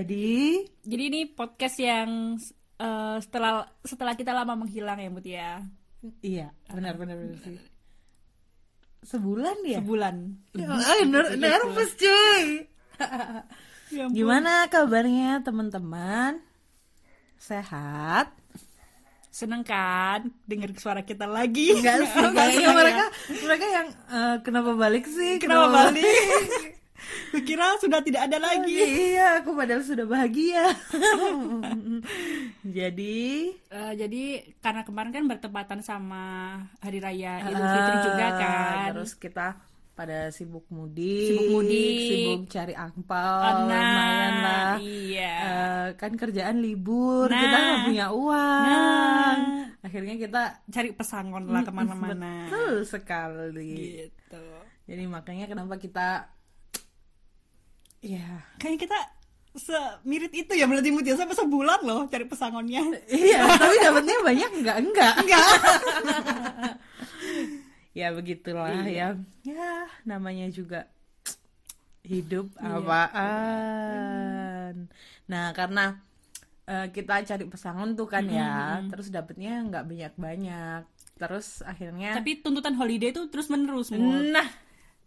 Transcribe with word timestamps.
Jadi, 0.00 0.64
Jadi 0.80 1.02
ini 1.12 1.20
podcast 1.28 1.76
yang 1.76 2.40
eh, 2.80 3.16
setelah 3.20 3.68
setelah 3.84 4.16
kita 4.16 4.32
lama 4.32 4.56
menghilang 4.56 4.96
ya, 4.96 5.10
Mut 5.12 5.26
ya. 5.26 5.60
iya, 6.24 6.48
benar 6.72 6.96
benar 6.96 7.20
benar 7.20 7.36
sih. 7.44 7.60
Sebulan 9.04 9.56
ya? 9.68 9.84
Sebulan. 9.84 10.16
Ay, 10.88 11.00
ner- 11.04 11.36
nervous 11.36 11.92
cuy. 11.96 12.44
Ya 13.90 14.06
ampun. 14.06 14.14
Gimana 14.14 14.70
kabarnya 14.70 15.42
teman-teman? 15.42 16.38
Sehat? 17.42 18.30
Seneng 19.34 19.66
kan 19.66 20.30
denger 20.46 20.78
suara 20.78 21.02
kita 21.02 21.26
lagi? 21.26 21.74
Enggak 21.74 22.06
sih, 22.06 22.22
kayaknya 22.30 22.70
mereka 22.86 23.04
mereka 23.42 23.66
yang 23.66 23.88
eh, 23.90 24.36
kenapa 24.46 24.78
balik 24.78 25.10
sih? 25.10 25.42
Kenapa 25.42 25.90
balik? 25.90 26.06
Kukira 27.30 27.78
sudah 27.78 28.00
tidak 28.00 28.26
ada 28.26 28.38
lagi. 28.38 28.74
Iya, 29.10 29.40
aku 29.40 29.54
padahal 29.54 29.80
sudah 29.80 30.04
bahagia. 30.04 30.66
Jadi, 32.60 33.20
Eh, 33.70 33.92
jadi 33.94 34.22
karena 34.58 34.82
kemarin 34.82 35.10
kan 35.10 35.24
bertepatan 35.26 35.80
sama 35.80 36.22
hari 36.78 36.98
raya 36.98 37.38
Idul 37.40 37.62
Fitri 37.62 37.96
juga 38.04 38.26
ah, 38.26 38.32
kan. 38.34 38.86
Terus 38.92 39.12
kita 39.14 39.46
pada 39.92 40.28
sibuk 40.30 40.64
mudik, 40.68 41.28
Sibuk 41.28 41.48
mudik. 41.52 41.98
sibuk 42.02 42.40
cari 42.48 42.74
angpau, 42.74 43.36
Oh, 43.38 43.52
lumayan 43.62 44.34
lah. 44.40 44.72
iya. 44.80 45.34
Eh, 45.38 45.86
kan 45.94 46.12
kerjaan 46.12 46.58
libur, 46.58 47.28
kita 47.28 47.46
Nah. 47.48 47.62
nggak 47.62 47.80
punya 47.86 48.06
uang. 48.10 48.58
Nah. 48.66 49.36
Akhirnya 49.80 50.14
kita 50.16 50.42
Cari 50.66 50.90
pesangon 50.92 51.44
lah 51.46 51.62
ke 51.62 51.70
mana-mana. 51.70 52.48
betul 52.48 52.84
sekali. 52.84 54.02
Gitu. 54.02 54.44
Jadi 54.84 55.02
makanya 55.06 55.46
kenapa 55.46 55.76
kita 55.76 56.26
ya 58.00 58.26
Kayaknya 58.56 58.80
kita 58.80 58.98
semirit 59.50 60.30
itu 60.32 60.52
ya 60.54 60.64
berarti 60.64 60.88
Mut 60.88 61.02
ya 61.02 61.14
sampai 61.14 61.34
sebulan 61.34 61.82
loh 61.82 62.06
cari 62.06 62.22
pesangonnya. 62.22 62.80
iya, 63.10 63.50
tapi 63.50 63.76
dapatnya 63.78 64.16
banyak 64.22 64.50
enggak 64.62 64.76
enggak. 64.78 65.14
Enggak. 65.18 65.46
ya 67.98 68.14
begitulah 68.14 68.70
Iya. 68.86 69.18
ya. 69.18 69.18
Ya, 69.42 69.74
namanya 70.04 70.46
juga 70.48 70.86
hidup 72.02 72.46
Iya. 72.56 72.78
apaan. 72.78 74.74
Nah, 75.26 75.50
karena 75.50 75.98
eh, 76.64 76.86
kita 76.94 77.26
cari 77.26 77.44
pesangon 77.44 77.98
tuh 77.98 78.06
kan 78.06 78.30
ya, 78.30 78.78
terus 78.86 79.10
dapetnya 79.10 79.66
nggak 79.66 79.82
banyak-banyak. 79.84 80.82
Terus 81.18 81.60
akhirnya 81.60 82.14
Tapi 82.14 82.38
tuntutan 82.38 82.78
holiday 82.78 83.10
itu 83.10 83.26
terus 83.26 83.50
menerus 83.50 83.90
Mut. 83.90 84.30
nah, 84.30 84.46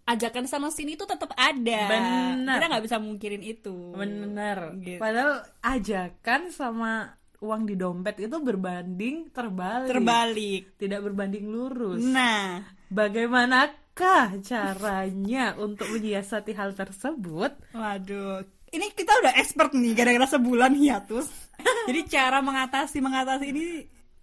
Ajakan 0.03 0.45
sana 0.51 0.67
sini 0.67 0.99
itu 0.99 1.07
tetap 1.07 1.31
ada. 1.33 1.81
Benar. 1.87 2.59
Kita 2.59 2.65
nggak 2.67 2.85
bisa 2.85 2.97
mungkirin 2.99 3.39
itu. 3.39 3.95
bener. 3.95 4.75
Gitu. 4.83 4.99
Padahal 4.99 5.47
ajakan 5.63 6.51
sama 6.51 7.15
uang 7.39 7.67
di 7.67 7.75
dompet 7.75 8.19
itu 8.19 8.37
berbanding 8.39 9.31
terbalik. 9.31 9.91
Terbalik. 9.91 10.63
Tidak 10.75 10.99
berbanding 11.03 11.45
lurus. 11.47 12.03
Nah, 12.03 12.63
Bagaimanakah 12.93 14.37
caranya 14.45 15.57
untuk 15.57 15.89
menyiasati 15.89 16.53
hal 16.53 16.77
tersebut? 16.77 17.57
Waduh, 17.73 18.45
ini 18.69 18.93
kita 18.93 19.17
udah 19.17 19.33
expert 19.41 19.73
nih 19.73 19.97
gara-gara 19.97 20.29
sebulan 20.29 20.77
hiatus. 20.77 21.25
Jadi 21.89 22.01
cara 22.05 22.45
mengatasi 22.45 23.01
mengatasi 23.01 23.45
ini 23.49 23.65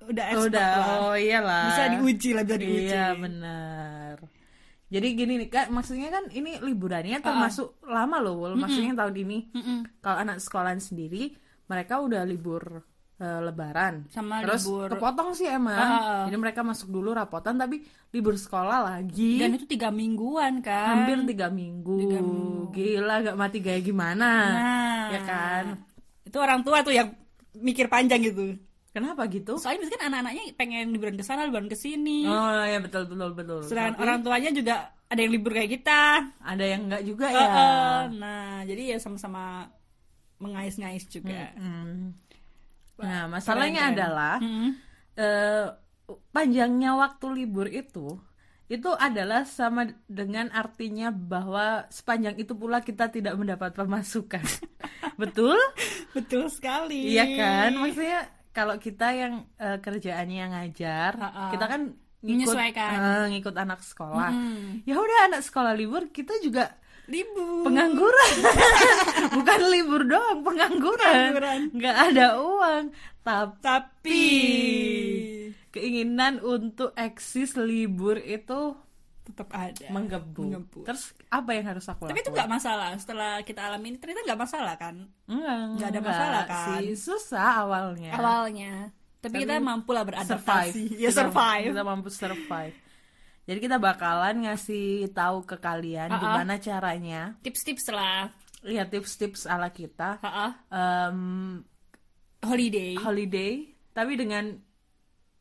udah 0.06 0.24
expert 0.32 0.54
Udah, 0.54 0.70
lah. 0.70 0.98
oh 1.02 1.14
iyalah. 1.18 1.66
Bisa 1.66 1.82
diuji 1.98 2.30
lah, 2.30 2.42
bisa 2.46 2.56
diuji. 2.62 2.94
Iya, 2.94 3.06
benar. 3.18 4.14
Jadi 4.90 5.06
gini 5.14 5.38
nih, 5.38 5.48
Kak, 5.48 5.70
maksudnya 5.70 6.10
kan 6.10 6.26
ini 6.28 6.58
liburannya 6.58 7.22
termasuk 7.22 7.78
lama 7.86 8.18
loh, 8.18 8.42
Wul. 8.42 8.58
Maksudnya 8.58 8.98
tahun 8.98 9.14
ini. 9.16 9.38
Mm-mm. 9.54 9.78
Kalau 10.02 10.18
anak 10.18 10.42
sekolahan 10.42 10.82
sendiri, 10.82 11.30
mereka 11.64 12.02
udah 12.02 12.26
libur 12.26 12.82
eh, 13.16 13.40
lebaran. 13.40 14.10
Sama 14.10 14.42
Terus 14.42 14.66
libur- 14.66 14.90
kepotong 14.90 15.30
sih 15.32 15.46
emang. 15.46 15.78
Ah. 15.78 16.24
Jadi 16.26 16.36
mereka 16.36 16.66
masuk 16.66 16.90
dulu 16.90 17.14
rapotan, 17.14 17.54
tapi 17.54 17.86
libur 18.10 18.34
sekolah 18.34 18.82
lagi. 18.82 19.38
Dan 19.38 19.54
itu 19.54 19.70
tiga 19.70 19.94
mingguan 19.94 20.58
kan. 20.58 21.06
hampir 21.06 21.22
tiga 21.28 21.46
minggu. 21.46 21.96
Tiga 22.00 22.18
minggu. 22.18 22.74
Gila, 22.74 23.14
gak 23.22 23.38
mati 23.38 23.58
gaya 23.62 23.78
gimana? 23.78 24.30
Nah, 24.50 25.04
Ya 25.10 25.20
kan? 25.22 25.64
Itu 26.26 26.42
orang 26.42 26.66
tua 26.66 26.82
tuh 26.82 26.90
yang 26.90 27.14
mikir 27.54 27.86
panjang 27.86 28.22
gitu. 28.22 28.58
Kenapa 28.90 29.22
gitu? 29.30 29.54
Soalnya 29.54 29.86
kan 29.86 30.10
anak-anaknya 30.10 30.42
pengen 30.58 30.90
liburan 30.90 31.14
ke 31.14 31.22
sana, 31.22 31.46
liburan 31.46 31.70
ke 31.70 31.78
sini. 31.78 32.26
Oh 32.26 32.62
ya 32.66 32.82
betul 32.82 33.06
betul 33.06 33.30
betul. 33.32 33.60
Sedangkan 33.62 33.94
Tapi 33.94 34.02
orang 34.02 34.18
tuanya 34.20 34.50
juga 34.50 34.74
ada 35.06 35.20
yang 35.22 35.30
libur 35.30 35.52
kayak 35.54 35.70
kita. 35.70 36.02
ada 36.42 36.64
yang 36.66 36.80
enggak 36.90 37.02
juga 37.06 37.26
ya. 37.30 37.38
Heeh. 37.38 37.98
Nah, 38.18 38.66
jadi 38.66 38.82
ya 38.94 38.98
sama-sama 38.98 39.70
mengais-ngais 40.38 41.06
juga. 41.06 41.54
Hmm. 41.54 42.16
Nah, 42.98 43.30
masalahnya 43.30 43.88
Keren-keren. 43.88 43.96
adalah 43.96 44.34
Mm-mm. 44.40 44.70
eh, 45.16 45.66
panjangnya 46.30 46.90
waktu 46.96 47.26
libur 47.32 47.70
itu 47.70 48.18
itu 48.66 48.86
adalah 48.94 49.42
sama 49.50 49.82
dengan 50.06 50.46
artinya 50.50 51.10
bahwa 51.10 51.90
sepanjang 51.90 52.38
itu 52.38 52.54
pula 52.54 52.78
kita 52.78 53.10
tidak 53.10 53.34
mendapat 53.34 53.74
pemasukan. 53.74 54.46
Betul? 55.20 55.58
Betul 56.14 56.46
sekali. 56.46 57.10
Iya 57.10 57.26
kan? 57.34 57.70
Maksudnya 57.74 58.20
kalau 58.50 58.76
kita 58.76 59.14
yang 59.14 59.46
eh, 59.56 59.78
kerjaannya 59.78 60.44
ngajar, 60.52 61.12
Ha-ha. 61.16 61.50
kita 61.54 61.64
kan 61.70 61.82
ngikut 62.20 62.56
eh, 62.56 63.24
ngikut 63.32 63.54
anak 63.56 63.80
sekolah. 63.80 64.30
Mm. 64.30 64.84
Ya 64.84 64.94
udah 64.98 65.18
anak 65.32 65.42
sekolah 65.46 65.72
libur, 65.72 66.10
kita 66.12 66.36
juga 66.44 66.76
Libur. 67.10 67.66
pengangguran. 67.66 68.34
Bukan 69.40 69.60
libur 69.66 70.02
doang, 70.06 70.46
pengangguran. 70.46 71.10
Pengangguran. 71.10 71.60
Nggak 71.74 71.96
ada 72.12 72.26
uang. 72.38 72.84
Tapi 73.20 73.56
Tapi 73.60 74.22
keinginan 75.70 76.42
untuk 76.42 76.94
eksis 76.98 77.54
libur 77.58 78.18
itu 78.18 78.74
tetap 79.30 79.48
ada. 79.50 79.86
menggebu. 79.88 80.42
Menggebu. 80.42 80.80
Terus 80.84 81.14
apa 81.26 81.50
yang 81.54 81.64
harus 81.66 81.84
aku 81.84 82.04
lakukan? 82.04 82.10
Tapi 82.10 82.20
itu 82.20 82.30
nggak 82.30 82.50
masalah. 82.50 82.88
Setelah 82.94 83.32
kita 83.40 83.60
alami 83.64 83.86
ini 83.88 83.98
ternyata 83.98 84.20
nggak 84.26 84.40
masalah 84.40 84.74
kan 84.74 84.96
Enggak, 85.24 85.58
nggak 85.74 85.88
ada 85.88 86.00
masalah, 86.02 86.42
kan? 86.44 86.66
sih. 86.82 86.86
Susah 86.94 87.48
awalnya. 87.62 88.10
awalnya. 88.12 88.72
Tapi, 89.20 89.36
Tapi 89.36 89.44
kita 89.44 89.60
mampu 89.60 89.90
lah 89.92 90.02
beradaptasi. 90.02 90.40
survive. 90.40 90.76
Ya 90.96 91.10
survive. 91.10 91.66
Kita 91.70 91.82
mampu 91.82 92.08
survive. 92.08 92.76
Jadi 93.44 93.58
kita 93.58 93.76
bakalan 93.76 94.46
ngasih 94.46 95.10
tahu 95.10 95.42
ke 95.42 95.56
kalian 95.56 96.08
Uh-uh. 96.08 96.20
gimana 96.20 96.54
caranya. 96.56 97.34
Tips-tips 97.40 97.90
lah. 97.90 98.30
Ya 98.62 98.84
tips-tips 98.84 99.44
ala 99.44 99.68
kita. 99.68 100.20
Ha-ha. 100.20 100.48
Em, 100.68 101.20
Holiday. 102.40 102.96
holiday 102.96 103.52
tapi 103.92 104.16
dengan 104.16 104.56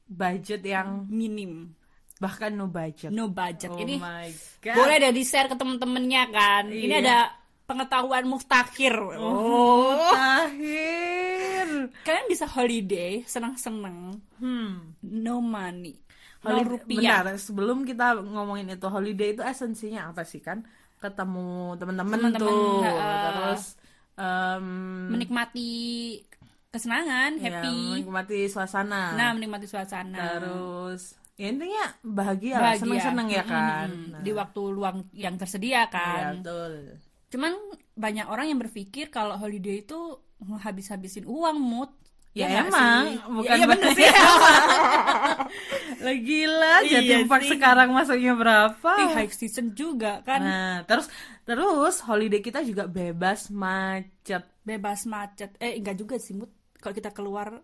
budget 0.06 0.60
yang 0.60 1.08
Minim. 1.08 1.72
Bahkan 2.20 2.52
no 2.52 2.68
budget. 2.68 3.10
No 3.10 3.28
budget. 3.28 3.72
Oh 3.72 3.80
ini 3.80 3.96
my 3.96 4.28
god. 4.60 4.76
boleh 4.76 4.96
deh 5.00 5.12
di 5.12 5.24
share 5.24 5.48
ke 5.48 5.56
temen-temennya 5.56 6.24
kan. 6.30 6.64
Ini 6.68 6.94
Iya. 6.94 7.02
ada 7.02 7.18
pengetahuan 7.64 8.26
mustakhir. 8.26 8.92
Oh, 9.16 9.96
akhir. 10.12 11.96
Kalian 12.02 12.28
bisa 12.28 12.46
holiday, 12.46 13.24
senang-senang, 13.24 14.20
Hmm. 14.38 14.98
no 15.02 15.40
money, 15.40 15.96
no 16.42 16.60
rupiah. 16.62 17.22
bentar, 17.22 17.38
sebelum 17.38 17.84
kita 17.84 18.18
ngomongin 18.18 18.70
itu 18.70 18.88
holiday 18.88 19.32
itu 19.32 19.40
esensinya 19.40 20.10
apa 20.10 20.24
sih 20.24 20.40
kan? 20.40 20.66
Ketemu 20.98 21.78
teman-teman 21.78 22.18
Teman-teman, 22.20 22.44
tuh, 22.44 22.84
ha-ha. 22.84 23.12
terus 23.32 23.64
em, 24.18 24.66
Menikmati 25.10 25.70
kesenangan, 26.68 27.40
ya, 27.40 27.64
happy. 27.64 27.80
menikmati 27.96 28.40
suasana. 28.46 29.16
Nah, 29.16 29.30
menikmati 29.32 29.66
suasana. 29.66 30.18
terus 30.36 31.16
ya 31.40 31.48
intinya 31.48 31.86
bahagia, 32.04 32.54
lah, 32.54 32.62
Bahagia. 32.76 32.82
seneng-seneng 32.84 33.28
ya 33.32 33.44
kan. 33.48 33.88
Nah, 34.12 34.20
Di 34.20 34.32
waktu 34.36 34.62
luang 34.68 35.08
yang 35.16 35.40
tersedia 35.40 35.72
ya, 35.72 35.84
kan. 35.88 36.44
betul. 36.44 37.00
Cuman 37.32 37.54
banyak 37.96 38.28
orang 38.28 38.52
yang 38.52 38.60
berpikir 38.60 39.08
kalau 39.08 39.40
holiday 39.40 39.80
itu 39.80 40.20
habis-habisin 40.60 41.24
uang 41.24 41.56
mood. 41.56 41.92
Ya, 42.30 42.46
nggak 42.46 42.66
emang, 42.70 43.04
sih? 43.10 43.18
bukan 43.26 43.50
ya, 43.50 43.56
iya 43.58 43.66
bener 43.66 43.90
sih. 43.98 44.06
Lah 46.04 46.16
gila, 46.28 46.74
Iya 46.86 47.26
park 47.26 47.44
sekarang 47.48 47.90
masuknya 47.90 48.34
berapa? 48.38 48.92
Ih, 49.02 49.10
high 49.18 49.34
season 49.34 49.74
juga 49.74 50.22
kan. 50.22 50.40
Nah, 50.40 50.76
terus 50.86 51.10
terus 51.44 51.96
holiday 52.06 52.40
kita 52.40 52.62
juga 52.62 52.86
bebas 52.86 53.50
macet. 53.50 54.46
Bebas 54.62 55.10
macet. 55.10 55.58
Eh, 55.58 55.82
enggak 55.82 55.98
juga 55.98 56.16
sih 56.22 56.38
mood. 56.38 56.52
Kalau 56.78 56.94
kita 56.94 57.12
keluar 57.12 57.60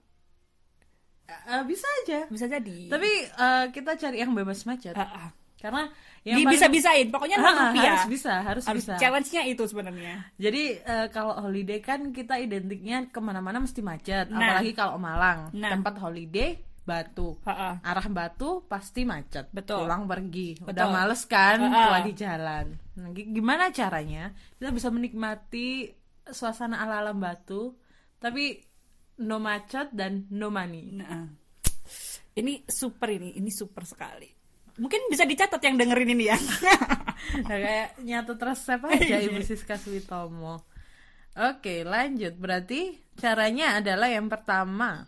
Eh, 1.25 1.63
bisa 1.63 1.87
aja. 1.99 2.19
bisa 2.27 2.45
jadi. 2.45 2.77
Tapi 2.87 3.09
eh, 3.25 3.65
kita 3.69 3.95
cari 3.95 4.17
yang 4.17 4.31
bebas 4.31 4.61
macet. 4.63 4.93
Ah, 4.93 5.03
ah. 5.03 5.29
Karena 5.55 5.89
yang 6.21 6.37
paling- 6.39 6.53
Bisa-bisain. 6.53 7.07
Pokoknya 7.09 7.35
nol 7.35 7.47
Ah, 7.47 7.57
rupiah. 7.67 7.83
harus 7.95 8.05
bisa, 8.07 8.33
harus, 8.39 8.63
Harus 8.63 8.81
bisa. 8.83 8.93
challenge-nya 8.95 9.41
itu 9.43 9.63
sebenarnya. 9.63 10.29
Jadi 10.35 10.63
eh, 10.77 11.07
kalau 11.09 11.33
holiday 11.35 11.79
kan 11.79 12.09
kita 12.09 12.37
identiknya 12.37 13.07
ke 13.07 13.17
mana-mana 13.17 13.57
mesti 13.57 13.81
macet, 13.81 14.27
Nah. 14.27 14.37
apalagi 14.37 14.71
kalau 14.71 14.97
Malang 14.97 15.49
Nah. 15.51 15.71
tempat 15.71 15.97
holiday 15.97 16.53
Batu. 16.83 17.33
Ha-ha. 17.41 17.81
Arah 17.81 18.07
Batu 18.07 18.61
pasti 18.63 19.01
macet. 19.01 19.49
Betul. 19.49 19.81
Pulang 19.81 20.05
pergi. 20.05 20.53
Udah 20.61 20.69
Betul. 20.69 20.89
males 20.91 21.21
kan 21.25 21.57
Ha-ha. 21.59 21.81
tua 21.83 21.99
di 21.99 22.13
jalan. 22.13 22.65
Nah, 22.95 23.09
gi- 23.09 23.29
gimana 23.31 23.73
caranya 23.73 24.29
kita 24.55 24.69
bisa 24.69 24.89
menikmati 24.89 25.89
suasana 26.25 26.77
ala 26.79 27.01
alam 27.01 27.17
batu 27.17 27.73
tapi 28.15 28.61
no 29.21 29.37
macet 29.39 29.91
dan 29.95 30.27
no 30.33 30.51
money 30.51 30.91
Nah, 30.91 31.27
ini 32.35 32.67
super 32.67 33.07
ini, 33.11 33.39
ini 33.39 33.51
super 33.53 33.87
sekali. 33.87 34.27
Mungkin 34.75 35.07
bisa 35.07 35.23
dicatat 35.23 35.61
yang 35.63 35.79
dengerin 35.79 36.11
ini 36.19 36.25
ya. 36.27 36.35
nah, 37.47 37.55
kayak 37.55 37.95
nyatet 38.03 38.39
resep 38.43 38.81
aja 38.83 39.15
Ibu 39.23 39.39
Siska 39.39 39.79
Switomo 39.79 40.67
oke 41.35 41.83
lanjut 41.83 42.33
berarti 42.39 42.95
caranya 43.19 43.83
adalah 43.83 44.07
yang 44.07 44.31
pertama 44.31 45.03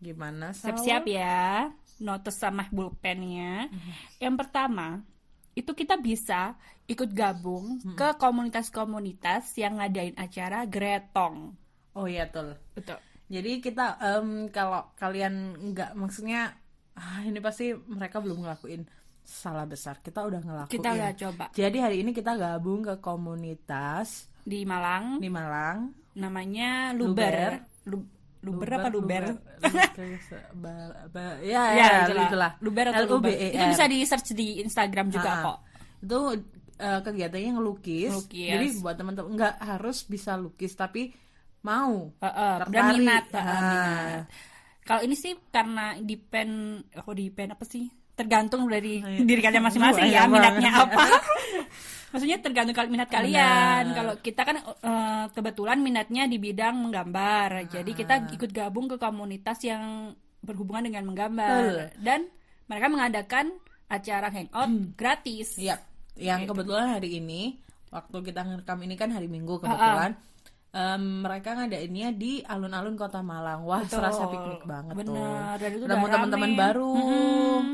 gimana? 0.00 0.50
Siap-siap 0.56 1.04
ya, 1.06 1.68
notes 2.00 2.40
sama 2.40 2.64
pulpennya. 2.72 3.68
Yang 4.16 4.34
pertama, 4.40 5.04
itu 5.52 5.76
kita 5.76 6.00
bisa 6.00 6.56
ikut 6.88 7.12
gabung 7.12 7.76
ke 7.94 8.08
komunitas-komunitas 8.16 9.52
yang 9.60 9.76
ngadain 9.76 10.16
acara 10.16 10.64
gretong. 10.64 11.52
oh 11.92 12.06
iya 12.08 12.24
betul 12.32 12.56
Betul. 12.72 12.98
Jadi 13.30 13.62
kita 13.62 13.94
em, 13.96 14.28
kalau 14.50 14.90
kalian 14.94 15.34
nggak 15.70 15.94
maksudnya 15.94 16.50
ah, 16.92 17.22
ini 17.22 17.38
pasti 17.38 17.70
mereka 17.70 18.18
belum 18.18 18.42
ngelakuin 18.42 18.82
salah 19.22 19.62
besar. 19.64 20.02
Kita 20.02 20.26
udah 20.26 20.42
ngelakuin. 20.42 20.74
Kita 20.74 20.88
udah 20.90 21.10
coba 21.14 21.44
Jadi 21.54 21.78
hari 21.78 22.02
ini 22.02 22.10
kita 22.10 22.34
gabung 22.34 22.82
ke 22.82 22.98
komunitas 22.98 24.26
di 24.42 24.66
Malang, 24.66 25.22
di 25.22 25.30
Malang. 25.30 25.94
namanya 26.12 26.90
Luber. 26.90 27.62
Lu- 27.86 28.18
Luber, 28.40 28.68
apa 28.72 28.88
Luber? 28.88 29.36
Ba- 31.12 31.38
ya, 31.44 31.62
Ya, 31.76 31.88
ya, 32.08 32.24
itulah. 32.26 32.52
Luber 32.58 32.86
atau 32.88 33.04
Luber. 33.06 33.30
L-U-B-E-R. 33.30 33.52
Itu 33.52 33.64
bisa 33.68 33.84
di 33.86 33.98
search 34.02 34.28
di 34.32 34.48
Instagram 34.60 35.06
juga 35.12 35.30
kok. 35.44 35.58
Itu 36.00 36.18
eh, 36.80 37.00
kegiatannya 37.04 37.50
ngelukis. 37.52 38.10
Ngelukis. 38.10 38.48
Jadi 38.48 38.66
buat 38.80 38.96
teman-teman 38.96 39.30
nggak 39.36 39.54
harus 39.60 40.08
bisa 40.08 40.34
lukis 40.34 40.72
tapi 40.72 41.12
mau 41.62 42.10
Heeh, 42.16 42.54
dan 42.58 42.66
tertarik. 42.66 42.92
minat, 42.94 43.24
heeh, 43.28 43.44
Ah. 43.46 43.60
minat. 43.62 44.22
Kalau 44.80 45.00
ini 45.02 45.14
sih 45.14 45.32
karena 45.46 45.94
depend, 45.98 46.52
oh 46.98 47.12
depend 47.12 47.52
apa 47.52 47.64
sih? 47.64 47.86
Tergantung 48.10 48.66
dari 48.66 48.98
diri 49.20 49.38
kalian 49.38 49.62
masing-masing 49.62 50.04
Banyak 50.04 50.14
ya 50.14 50.26
minatnya 50.26 50.70
banget. 50.74 50.84
apa. 50.90 51.04
Maksudnya 52.10 52.38
tergantung 52.38 52.74
kal- 52.74 52.90
minat 52.90 53.06
kalian. 53.06 53.84
Kalau 53.92 54.14
kita 54.18 54.42
kan 54.42 54.56
eh, 54.58 55.24
kebetulan 55.30 55.78
minatnya 55.78 56.26
di 56.26 56.36
bidang 56.36 56.74
menggambar, 56.80 57.70
jadi 57.70 57.86
kita 57.88 58.14
ikut 58.30 58.50
gabung 58.50 58.86
ke 58.86 58.96
komunitas 58.96 59.62
yang 59.62 60.10
berhubungan 60.40 60.90
dengan 60.90 61.06
menggambar 61.06 61.94
dan 61.96 62.26
mereka 62.66 62.86
mengadakan 62.88 63.46
acara 63.86 64.26
hangout 64.28 64.70
gratis. 64.94 65.54
Iya, 65.54 65.78
yang 66.16 66.44
kebetulan 66.44 66.92
hari 66.92 67.20
ini 67.20 67.60
waktu 67.88 68.16
kita 68.22 68.42
ngerekam 68.42 68.78
ini 68.80 68.94
kan 68.94 69.10
hari 69.10 69.26
Minggu 69.26 69.58
kebetulan. 69.58 70.18
Em, 70.70 71.02
mereka 71.20 71.54
ngadainnya 71.54 72.08
di 72.12 72.40
alun-alun 72.42 72.94
Kota 72.94 73.20
Malang. 73.20 73.62
Wah, 73.62 73.82
Betul. 73.82 73.98
serasa 73.98 74.22
piknik 74.26 74.62
banget 74.64 74.94
Bener, 74.94 75.10
tuh. 75.10 75.58
dan 75.58 75.70
itu 75.72 75.84
Ketemu 75.84 76.06
teman-teman 76.08 76.50
baru. 76.54 76.92
Mm-mm. 76.94 77.64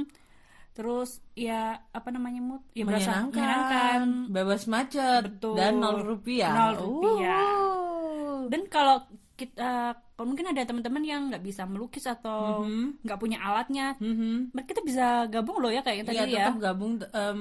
Terus 0.72 1.10
ya 1.32 1.60
apa 1.88 2.08
namanya 2.10 2.40
mood? 2.42 2.60
Ya 2.72 2.84
berasa 2.84 3.08
menyenangkan, 3.24 3.32
menyenangkan. 3.32 4.00
bebas 4.28 4.62
macet 4.66 5.22
Betul. 5.24 5.56
dan 5.56 5.72
nol 5.80 6.04
rupiah. 6.04 6.52
Nol 6.52 6.72
rupiah. 6.76 7.48
Uh. 7.56 8.40
Dan 8.52 8.68
kalau 8.68 9.00
kita 9.36 9.96
kalau 10.16 10.32
mungkin 10.32 10.48
ada 10.48 10.64
teman-teman 10.64 11.04
yang 11.04 11.28
nggak 11.28 11.44
bisa 11.44 11.64
melukis 11.64 12.04
atau 12.04 12.64
Mhm. 12.64 13.04
nggak 13.04 13.20
punya 13.20 13.36
alatnya, 13.38 13.96
Mhm. 14.00 14.52
mereka 14.52 14.68
kita 14.70 14.80
bisa 14.80 15.06
gabung 15.28 15.60
loh 15.60 15.68
ya 15.68 15.80
kayak 15.80 16.04
Iya, 16.04 16.08
tadi 16.08 16.32
ya. 16.32 16.48
tetap 16.48 16.56
gabung. 16.62 16.92
em, 17.06 17.40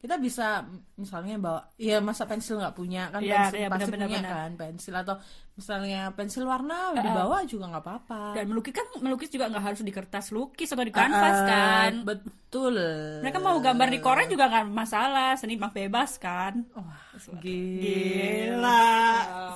kita 0.00 0.16
bisa 0.16 0.64
misalnya 0.96 1.36
bawa, 1.36 1.60
ya 1.76 2.00
masa 2.00 2.24
pensil 2.24 2.56
nggak 2.56 2.72
punya 2.72 3.12
kan 3.12 3.20
Iya, 3.20 3.36
pensil 3.46 3.56
iya, 3.60 3.68
pasti 3.68 3.76
benar-benar, 3.84 4.08
punya 4.08 4.20
benar. 4.24 4.32
kan 4.32 4.50
pensil 4.56 4.94
atau 4.96 5.14
misalnya 5.52 6.00
pensil 6.16 6.44
warna 6.48 6.96
dibawa 6.96 7.44
juga 7.44 7.68
nggak 7.68 7.84
apa-apa. 7.84 8.22
Dan 8.32 8.48
melukis 8.48 8.72
kan 8.72 8.86
melukis 9.04 9.28
juga 9.28 9.52
nggak 9.52 9.60
harus 9.60 9.80
di 9.84 9.92
kertas 9.92 10.32
lukis 10.32 10.72
atau 10.72 10.80
di 10.80 10.88
kanvas 10.90 11.38
Ah, 11.38 11.46
kan. 11.46 11.92
Betul. 12.02 12.76
Mereka 13.20 13.38
mau 13.38 13.60
gambar 13.60 13.88
di 13.92 14.00
koran 14.00 14.26
juga 14.26 14.48
nggak 14.48 14.66
masalah, 14.72 15.36
seni 15.36 15.60
mah 15.60 15.68
bebas 15.68 16.16
kan. 16.16 16.64
Wah, 16.72 16.96
Gila, 17.44 18.88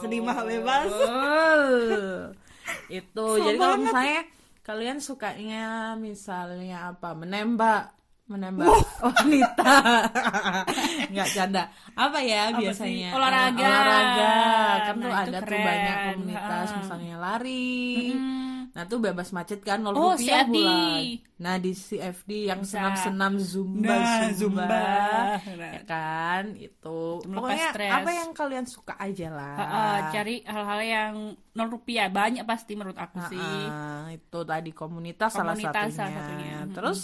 seni 0.01 0.19
mah 0.21 0.39
bebas. 0.45 0.89
Betul. 0.93 2.05
Itu 3.01 3.25
So 3.37 3.45
jadi 3.45 3.57
kalau 3.57 3.77
misalnya 3.81 4.21
kalian 4.61 4.99
sukanya 4.99 5.65
misalnya 5.95 6.93
apa 6.93 7.13
menembak 7.13 7.93
menembak 8.25 8.73
wanita 9.05 9.75
nggak 11.07 11.29
canda 11.31 11.63
apa 11.93 12.19
ya 12.19 12.49
Apa 12.49 12.57
biasanya 12.59 13.09
sih? 13.09 13.15
Olahraga. 13.15 13.61
Olahraga 13.61 14.33
kan 14.81 14.95
Nah, 14.95 15.03
tuh 15.03 15.13
ada 15.13 15.31
tuh 15.35 15.43
keren. 15.45 15.63
banyak 15.63 15.97
komunitas 16.07 16.67
Ha. 16.67 16.77
misalnya 16.79 17.17
lari 17.17 17.77
Mm. 18.07 18.73
nah 18.73 18.85
tuh 18.85 18.99
bebas 18.99 19.29
macet 19.31 19.61
kan 19.61 19.79
nol 19.79 19.93
Oh, 19.93 20.13
rupiah 20.13 20.43
CFD. 20.43 20.51
bulan 20.51 21.03
nah 21.37 21.55
di 21.57 21.73
CFD 21.73 22.31
yang 22.49 22.61
Bisa. 22.61 22.75
senam 22.75 22.95
senam 22.97 23.33
zumba 23.37 23.93
Nah, 23.93 24.33
zumba, 24.33 24.67
Zumba. 24.67 25.69
ya 25.69 25.83
kan 25.85 26.43
itu 26.57 26.99
Melepas 27.21 27.37
pokoknya 27.37 27.67
stres. 27.71 27.93
apa 27.93 28.11
yang 28.11 28.31
kalian 28.33 28.67
suka 28.67 28.95
aja 28.97 29.29
lah 29.29 29.55
Heeh, 29.55 29.97
cari 30.11 30.35
hal-hal 30.45 30.81
yang 30.83 31.13
nol 31.53 31.69
rupiah 31.71 32.09
banyak 32.09 32.43
pasti 32.43 32.73
menurut 32.73 32.97
aku 32.97 33.21
sih. 33.29 33.39
Ah, 33.65 34.09
itu 34.09 34.39
tadi 34.43 34.71
komunitas, 34.73 35.31
salah 35.31 35.53
Komunitas 35.53 35.71
satunya. 35.87 35.95
salah 35.95 36.13
satunya. 36.17 36.57
Terus 36.73 36.99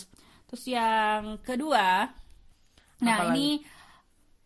Terus 0.50 0.64
yang 0.66 1.38
kedua, 1.40 2.10
nah 2.98 3.16
Apalagi? 3.16 3.30
ini 3.30 3.48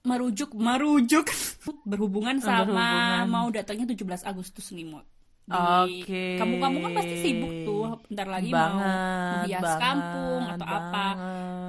merujuk 0.05 0.53
merujuk 0.53 1.25
berhubungan 1.89 2.37
sama 2.39 2.69
berhubungan. 2.69 3.25
mau 3.25 3.47
datangnya 3.49 3.89
17 3.89 4.05
Agustus 4.23 4.69
nih 4.71 4.85
Mut. 4.85 5.09
Oke. 5.45 6.41
kampung-kampung 6.41 6.83
kan 6.83 6.93
pasti 6.97 7.17
sibuk 7.21 7.53
tuh, 7.65 7.85
bentar 8.09 8.25
lagi 8.25 8.49
mau 8.49 8.65
Banget, 8.65 9.45
menghias 9.45 9.61
banget, 9.61 9.77
kampung 9.79 10.43
atau 10.47 10.65
apa. 10.67 10.81
banget. 10.89 11.17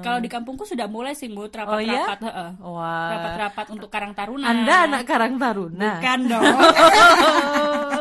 Kalau 0.00 0.18
di 0.20 0.28
kampungku 0.28 0.64
sudah 0.64 0.86
mulai 0.86 1.12
sih 1.12 1.28
Mut 1.28 1.52
Oh 1.52 1.76
iya? 1.76 2.04
rapat-rapat, 2.08 2.18
heeh. 2.24 2.50
Wah. 2.62 3.08
Rapat-rapat 3.12 3.66
untuk 3.72 3.88
Karang 3.88 4.12
Taruna. 4.12 4.48
Anda 4.48 4.74
anak 4.84 5.02
Karang 5.04 5.36
Taruna. 5.36 5.90
Bukan 5.96 6.20
dong. 6.32 6.44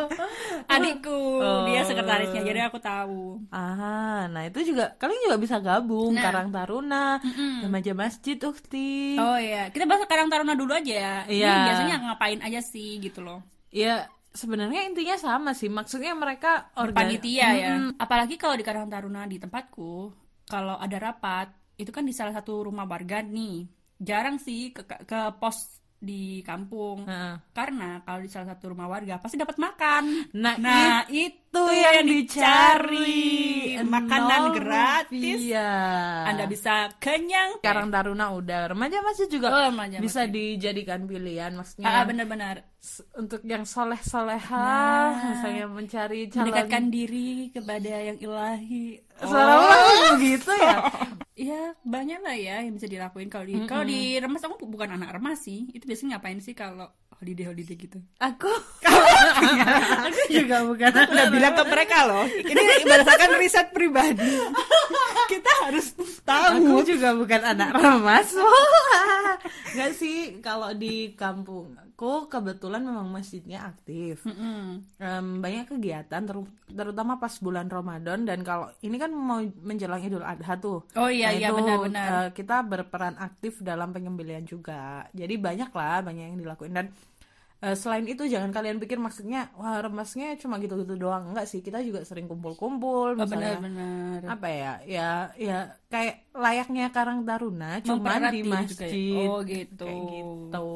Adikku, 0.77 1.19
dia 1.66 1.81
Oh. 1.81 1.86
sekretarisnya, 1.86 2.42
jadi 2.42 2.60
aku 2.66 2.77
tahu. 2.77 3.39
Ah, 3.50 4.27
nah 4.27 4.44
itu 4.44 4.62
juga 4.63 4.95
kalian 4.95 5.22
juga 5.24 5.38
bisa 5.38 5.57
gabung 5.57 6.12
Nah. 6.12 6.22
Karang 6.22 6.50
Taruna, 6.50 7.20
remaja 7.62 7.91
masjid 7.91 8.36
Ukti. 8.38 9.15
Oh 9.15 9.36
iya, 9.36 9.70
kita 9.70 9.84
bahas 9.84 10.03
Karang 10.05 10.27
Taruna 10.27 10.53
dulu 10.53 10.72
aja 10.72 10.91
ya. 10.91 11.15
Ini 11.24 11.39
Iya. 11.39 11.53
biasanya 11.65 11.96
ngapain 12.03 12.39
aja 12.39 12.60
sih 12.62 13.00
gitu 13.00 13.20
loh. 13.20 13.39
Ya 13.70 14.08
sebenarnya 14.32 14.84
intinya 14.84 15.15
sama 15.15 15.51
sih. 15.51 15.67
Maksudnya 15.67 16.12
mereka 16.12 16.72
organ- 16.75 16.96
Panitia 16.98 17.48
ya. 17.51 17.70
Mm-mm. 17.74 17.96
Apalagi 17.96 18.36
kalau 18.36 18.53
di 18.53 18.63
Karang 18.63 18.88
Taruna 18.88 19.24
di 19.24 19.36
tempatku, 19.36 20.12
kalau 20.46 20.75
ada 20.75 20.98
rapat, 20.98 21.48
itu 21.75 21.89
kan 21.89 22.03
di 22.03 22.12
salah 22.12 22.32
satu 22.32 22.63
rumah 22.63 22.84
warga 22.84 23.20
nih. 23.20 23.67
Jarang 23.96 24.38
sih 24.38 24.70
ke, 24.70 24.84
ke, 24.84 24.96
ke 25.03 25.20
pos 25.36 25.79
di 25.98 26.40
kampung. 26.42 27.04
Heeh. 27.04 27.36
Karena 27.50 27.98
kalau 28.02 28.20
di 28.20 28.28
salah 28.28 28.52
satu 28.52 28.70
rumah 28.70 28.86
warga 28.86 29.18
pasti 29.18 29.36
dapat 29.36 29.56
makan. 29.56 30.04
Nah, 30.34 30.56
Nah, 30.56 31.02
itu 31.08 31.64
yang 31.66 32.06
dicari. 32.06 33.34
Makanan 33.78 34.42
Nol 34.44 34.54
gratis. 34.56 35.40
rupiah. 35.40 36.28
Anda 36.28 36.46
bisa 36.46 36.74
kenyang. 36.98 37.58
Karang 37.60 37.90
Taruna 37.90 38.32
udah 38.32 38.70
remaja 38.70 39.02
masih 39.02 39.25
juga 39.28 39.48
Oh, 39.50 39.62
remaja 39.66 39.98
bisa 39.98 40.25
dijadikan 40.25 41.04
pilihan 41.04 41.52
maksudnya 41.52 41.88
Ah, 41.88 42.04
benar-benar. 42.04 42.66
s- 42.78 43.02
untuk 43.16 43.42
yang 43.42 43.64
soleh 43.64 43.98
soleha 44.00 44.68
Nah. 45.10 45.32
misalnya 45.32 45.66
mencari 45.66 46.28
calon 46.28 46.44
Mendekatkan 46.46 46.84
diri 46.88 47.30
kepada 47.50 47.92
yang 48.04 48.18
ilahi. 48.20 49.00
oh. 49.18 50.14
begitu 50.14 50.52
ya 50.54 50.78
Iya 51.36 51.75
banyak 51.84 52.24
lah 52.24 52.32
ya 52.39 52.63
yang 52.63 52.80
bisa 52.80 52.88
dilakuin. 52.88 53.27
Kalau 53.27 53.44
di 53.44 53.60
kalau 53.68 53.84
di 53.84 54.15
remas 54.15 54.39
aku 54.39 54.63
bukan 54.72 54.96
anak 54.96 55.20
remas 55.20 55.44
sih. 55.44 55.68
Itu 55.75 55.84
biasanya 55.84 56.15
ngapain 56.15 56.39
sih 56.39 56.56
kalau 56.56 56.88
holiday 57.20 57.51
holiday 57.51 57.75
gitu? 57.75 58.00
Aku. 58.24 58.48
Aku 60.08 60.22
juga 60.32 60.63
bukan 60.63 60.92
udah 60.96 61.27
bilang 61.27 61.54
ke 61.60 61.63
mereka 61.68 61.98
loh. 62.08 62.24
Ini 62.24 62.62
berdasarkan 62.88 63.30
riset 63.36 63.68
pribadi. 63.75 64.32
Kita 65.36 65.51
harus 65.68 65.92
aku 65.92 66.06
tahu 66.24 66.86
juga 66.88 67.12
bukan 67.18 67.42
anak 67.44 67.75
remas. 67.75 68.32
Nggak 69.75 69.92
sih 69.98 70.39
kalau 70.39 70.72
di 70.72 71.18
kampungku 71.96 72.28
kebetulan 72.28 72.84
memang 72.84 73.08
masjidnya 73.08 73.72
aktif 73.72 74.28
Mm-mm. 74.28 74.84
Em, 75.00 75.28
banyak 75.40 75.72
kegiatan 75.72 76.28
teru- 76.28 76.52
terutama 76.68 77.16
pas 77.16 77.32
bulan 77.40 77.72
Ramadan 77.72 78.28
dan 78.28 78.44
kalau 78.44 78.68
ini 78.84 79.00
kan 79.00 79.12
mau 79.16 79.40
menjelang 79.64 80.04
Idul 80.04 80.24
Adha 80.24 80.60
tuh. 80.60 80.84
Oh 81.00 81.08
iya, 81.08 81.32
Nah, 81.32 81.40
iya, 81.40 81.50
benar-benar. 81.56 82.08
eh, 82.12 82.30
kita 82.36 82.68
berperan 82.68 83.16
aktif 83.16 83.64
dalam 83.64 83.96
penyembelian 83.96 84.44
juga. 84.44 85.08
Jadi 85.16 85.40
banyak 85.40 85.72
lah 85.72 86.04
banyak 86.04 86.36
yang 86.36 86.40
dilakuin 86.40 86.75
dan 86.75 86.86
eh, 87.64 87.75
selain 87.80 88.04
itu 88.04 88.28
jangan 88.28 88.52
kalian 88.52 88.75
pikir 88.75 89.00
maksudnya 89.00 89.48
wah 89.56 89.80
remasnya 89.80 90.36
cuma 90.36 90.60
gitu-gitu 90.60 91.00
doang. 91.00 91.32
Enggak 91.32 91.48
sih, 91.48 91.64
kita 91.64 91.80
juga 91.80 92.04
sering 92.04 92.28
kumpul-kumpul 92.28 93.16
oh, 93.16 93.24
misalnya. 93.24 93.56
benar-benar 93.56 94.20
Apa 94.36 94.48
ya? 94.52 94.74
Ya 94.84 95.10
ya 95.40 95.58
kayak 95.88 96.28
layaknya 96.36 96.92
Karang 96.92 97.24
Taruna 97.24 97.80
cuma 97.80 98.20
di 98.36 98.44
ya? 98.44 98.52
masjid. 98.52 99.28
Oh, 99.32 99.40
gitu. 99.48 99.88
Kayak 99.88 100.04
gitu. 100.12 100.68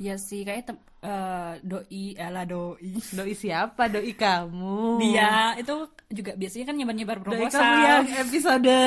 Iya 0.00 0.16
sih, 0.16 0.40
kayak 0.48 0.64
tem- 0.64 0.84
eh, 1.04 1.52
doi, 1.60 2.16
lah 2.16 2.48
doi. 2.48 2.96
Doi 3.12 3.32
siapa? 3.36 3.92
Doi 3.92 4.16
kamu. 4.16 4.96
Dia 5.04 5.52
itu 5.60 5.74
juga 6.08 6.32
biasanya 6.40 6.64
kan 6.72 6.74
nyebar-nyebar 6.80 7.18
Doi 7.20 7.24
proposal. 7.28 7.60
kamu 7.60 7.76
yang 7.84 8.08
episode 8.24 8.72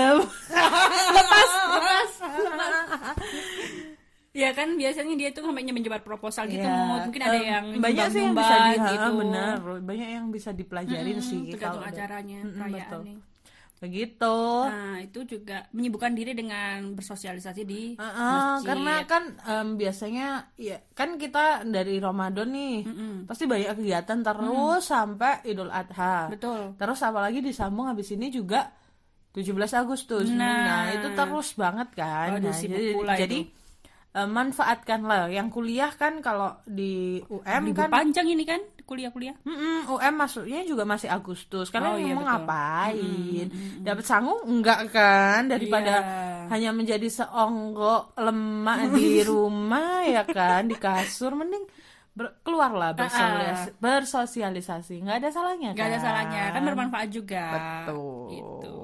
Ya 4.34 4.50
kan 4.58 4.74
biasanya 4.74 5.14
dia 5.14 5.30
tuh 5.30 5.46
sampai 5.46 5.62
nyebar 5.62 6.02
proposal 6.02 6.50
gitu, 6.50 6.66
Ya, 6.66 7.06
mungkin 7.06 7.22
ada 7.22 7.38
yang 7.38 7.66
banyak 7.78 8.08
sih 8.10 8.22
yang 8.26 8.34
bisa 8.34 8.56
di 8.66 8.74
gitu. 8.82 9.10
benar 9.22 9.58
banyak 9.62 10.10
yang 10.10 10.26
bisa 10.34 10.50
dipelajarin 10.50 11.22
Mm-mm, 11.22 11.30
sih 11.30 11.40
tergantung 11.54 11.86
kalau 11.86 11.94
acaranya, 11.94 12.40
Mm-mm, 12.42 12.58
perayaan 12.58 12.82
betul. 12.90 13.02
nih. 13.06 13.18
Begitu 13.84 14.38
Nah, 14.64 14.98
itu 14.98 15.20
juga 15.28 15.68
menyibukkan 15.70 16.16
diri 16.16 16.32
dengan 16.32 16.96
bersosialisasi 16.96 17.62
di 17.64 18.00
Heeh, 18.00 18.16
masjid. 18.56 18.64
karena 18.64 18.94
kan 19.04 19.24
em, 19.44 19.68
biasanya 19.76 20.28
ya 20.56 20.80
kan 20.92 21.16
kita 21.16 21.68
dari 21.68 22.00
Ramadan 22.00 22.48
nih 22.48 22.78
Mm-mm. 22.82 23.14
pasti 23.28 23.44
banyak 23.44 23.76
kegiatan 23.76 24.24
terus 24.24 24.82
sampai 24.82 25.44
Idul 25.44 25.68
Adha 25.68 26.32
Betul. 26.32 26.74
terus 26.74 27.00
apalagi 27.00 27.40
disambung 27.40 27.86
habis 27.86 28.08
ini 28.10 28.32
juga 28.32 28.72
17 29.36 29.52
Agustus 29.76 30.30
Nah. 30.30 30.64
nah, 30.64 30.84
itu 30.90 31.08
terus 31.12 31.52
banget 31.54 31.92
kan 31.92 32.38
Waduh, 32.38 32.48
Nah, 32.48 32.56
jadi, 32.56 32.86
pula 32.94 33.14
jadi 33.14 33.40
itu. 33.42 33.52
manfaatkanlah 34.14 35.26
yang 35.28 35.50
kuliah 35.50 35.90
kan 35.92 36.22
kalau 36.22 36.54
di 36.64 37.18
UM 37.26 37.64
kan 37.74 37.90
panjang 37.90 38.30
ini 38.30 38.46
kan 38.46 38.62
kuliah-kuliah. 38.84 39.36
Mm-mm, 39.42 39.88
UM 39.90 40.14
masuknya 40.14 40.62
juga 40.62 40.84
masih 40.84 41.08
Agustus. 41.08 41.68
Karena 41.68 41.92
Oh, 41.92 41.98
iya, 41.98 42.14
mau 42.14 42.22
betul. 42.22 42.30
ngapain? 42.30 43.48
Dapat 43.80 44.06
sangu 44.06 44.36
enggak 44.44 44.80
kan 44.90 45.48
daripada 45.48 45.94
Iya. 45.96 46.48
hanya 46.50 46.70
menjadi 46.72 47.08
seonggok 47.08 48.16
lemak 48.16 48.80
di 48.92 49.20
rumah 49.30 50.04
ya 50.04 50.24
kan 50.24 50.66
di 50.66 50.76
kasur 50.76 51.34
mending 51.34 51.64
ber- 52.12 52.38
keluarlah 52.42 52.94
bersosialisasi, 52.94 53.70
bersosialisasi. 53.78 54.96
nggak 55.02 55.18
ada 55.18 55.30
salahnya 55.30 55.70
Gak 55.72 55.88
ada 55.88 55.98
kan? 55.98 56.04
salahnya, 56.04 56.44
kan 56.52 56.62
bermanfaat 56.64 57.10
juga. 57.10 57.46
Betul. 57.50 58.30
Gitu. 58.30 58.76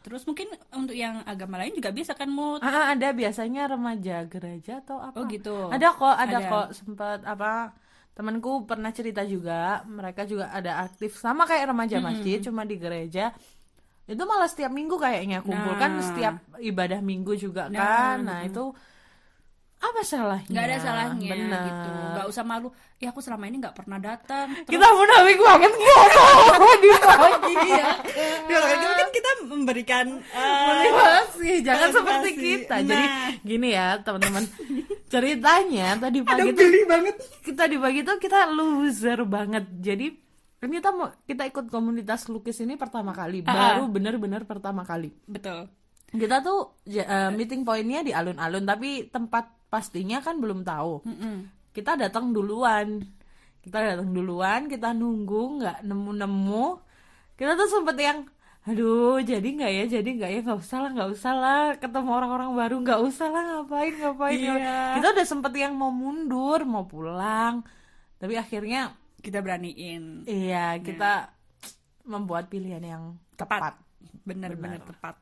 Terus 0.00 0.24
mungkin 0.24 0.48
untuk 0.72 0.92
yang 0.92 1.20
agama 1.24 1.56
lain 1.56 1.72
juga 1.72 1.88
bisa 1.88 2.12
kan 2.12 2.28
Mut? 2.28 2.60
Ah, 2.60 2.90
ada 2.90 3.12
biasanya 3.12 3.68
remaja 3.68 4.24
gereja 4.26 4.80
atau 4.80 4.96
apa? 4.98 5.12
Oh 5.14 5.24
gitu. 5.24 5.68
Ada 5.68 5.88
kok, 5.90 6.16
ada, 6.16 6.36
Ada. 6.36 6.48
kok 6.48 6.66
sempat 6.72 7.20
apa 7.22 7.72
temanku 8.20 8.62
pernah 8.62 8.92
cerita 8.92 9.24
juga, 9.24 9.80
mereka 9.82 10.22
juga 10.22 10.52
ada 10.52 10.84
aktif 10.84 11.16
sama 11.16 11.42
kayak 11.42 11.72
remaja 11.72 11.96
masjid 11.98 12.36
cuma 12.38 12.62
di 12.62 12.76
gereja. 12.76 13.32
Itu 14.04 14.28
malah 14.28 14.44
setiap 14.44 14.68
minggu 14.68 14.92
kayaknya 14.94 15.40
kumpul 15.40 15.72
kan 15.74 15.96
Nah. 15.96 16.04
setiap 16.04 16.34
ibadah 16.58 17.00
minggu 17.00 17.32
juga 17.34 17.66
Nah, 17.66 17.80
kan. 17.80 18.16
Nah, 18.20 18.44
itu 18.44 18.76
apa 19.80 20.00
salahnya? 20.02 20.52
Nggak 20.52 20.66
ada 20.66 20.78
salahnya 20.78 21.30
Benar. 21.32 21.62
gitu. 21.64 21.88
Nggak 22.12 22.26
usah 22.28 22.44
malu. 22.44 22.68
Ya 22.98 23.08
aku 23.08 23.24
selama 23.24 23.48
ini 23.48 23.56
nggak 23.56 23.72
pernah 23.72 23.96
datang. 23.96 24.52
Terus- 24.52 24.68
Kita 24.76 24.86
munafik 24.90 25.38
banget 25.40 25.72
ngomong 25.72 26.76
di 26.76 26.90
pagi 26.92 27.54
ya. 27.70 27.86
Kan 28.92 29.08
kita 29.08 29.30
memberikan 29.46 30.06
eh, 30.20 30.64
Motivasi, 30.68 31.50
jangan 31.64 31.88
motivasi. 31.88 31.96
seperti 31.96 32.30
kita. 32.36 32.74
Jadi 32.84 33.06
Nah. 33.08 33.30
gini 33.40 33.68
ya, 33.72 33.96
teman-teman. 33.98 34.44
Ceritanya 35.10 35.98
tadi 35.98 36.22
pagi 36.22 36.54
tuh 36.54 36.62
geli 36.62 36.86
banget. 36.86 37.16
kita 37.42 37.66
di 37.66 37.76
pagi 37.76 38.00
tuh 38.06 38.16
kita 38.16 38.46
loser 38.48 39.26
banget. 39.26 39.66
Jadi 39.82 40.06
kan 40.62 40.70
kita 40.70 40.88
mau 40.94 41.10
kita 41.26 41.42
ikut 41.50 41.66
komunitas 41.66 42.30
lukis 42.30 42.62
ini 42.62 42.78
pertama 42.78 43.10
kali, 43.10 43.42
Ah. 43.42 43.74
baru 43.74 43.90
bener-bener 43.90 44.46
pertama 44.46 44.86
kali. 44.86 45.10
Betul. 45.26 45.66
Kita 46.10 46.38
tuh 46.40 46.78
eh, 46.86 47.30
meeting 47.34 47.66
pointnya 47.66 48.06
di 48.06 48.14
alun-alun, 48.14 48.62
tapi 48.62 49.10
tempat 49.10 49.66
pastinya 49.66 50.22
kan 50.22 50.38
belum 50.38 50.62
tahu. 50.62 51.02
Mm-mm. 51.06 51.36
Kita 51.70 51.98
datang 51.98 52.30
duluan, 52.30 53.02
kita 53.62 53.78
datang 53.78 54.10
duluan, 54.10 54.66
kita 54.66 54.94
nunggu 54.94 55.42
nggak 55.58 55.78
nemu-nemu. 55.86 56.66
Kita 57.34 57.56
tuh 57.56 57.66
sempet 57.66 57.96
yang 57.98 58.18
aduh 58.60 59.16
jadi 59.20 59.40
nggak 59.42 59.72
ya 59.72 59.84
jadi 59.90 60.08
nggak 60.10 60.30
ya 60.30 60.40
nggak 60.42 60.60
usah 60.60 60.78
lah 60.78 60.90
nggak 60.92 61.10
usah 61.10 61.32
lah 61.32 61.62
ketemu 61.76 62.10
orang-orang 62.12 62.50
baru 62.52 62.74
nggak 62.78 63.00
usah 63.02 63.26
lah 63.26 63.42
ngapain 63.42 63.94
ngapain 63.94 64.36
Iya. 64.36 65.00
kita 65.00 65.06
udah 65.10 65.26
sempet 65.26 65.52
yang 65.54 65.72
mau 65.72 65.88
mundur 65.88 66.60
mau 66.64 66.84
pulang 66.84 67.64
tapi 68.16 68.36
akhirnya 68.36 68.92
Kita 69.16 69.40
beraniin. 69.40 70.24
iya 70.24 70.76
kita 70.76 71.28
membuat 72.04 72.48
pilihan 72.48 72.80
yang 72.80 73.02
tepat, 73.34 73.76
Benar-benar 74.24 74.80
tepat. 74.80 75.14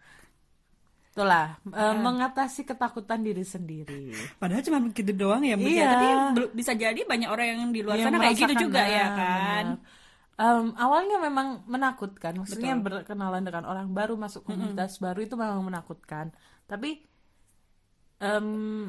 itulah 1.08 1.58
eh, 1.64 1.94
mengatasi 1.96 2.62
ketakutan 2.62 3.18
diri 3.20 3.42
sendiri 3.42 4.14
Padahal 4.38 4.62
cuma 4.62 4.78
begitu 4.78 5.10
doang 5.10 5.42
ya, 5.42 5.54
ya. 5.54 5.62
Iya. 5.62 5.88
Tapi 5.90 6.06
bisa 6.54 6.72
jadi 6.74 7.00
banyak 7.02 7.26
orang 7.26 7.46
yang 7.48 7.70
di 7.70 7.82
luar 7.82 7.98
sana 7.98 8.18
kayak 8.18 8.34
gitu 8.36 8.54
juga 8.66 8.82
ya 8.82 9.06
kan. 9.10 9.64
benar. 9.78 9.97
Em, 10.38 10.70
awalnya 10.78 11.18
memang 11.18 11.66
menakutkan, 11.66 12.38
maksudnya 12.38 12.78
berkenalan 12.78 13.42
dengan 13.42 13.66
orang 13.66 13.90
baru 13.90 14.14
masuk 14.14 14.46
komunitas 14.46 15.02
baru 15.02 15.18
itu 15.18 15.34
memang 15.34 15.66
menakutkan. 15.66 16.30
Tapi 16.64 17.02
em, 18.18 18.46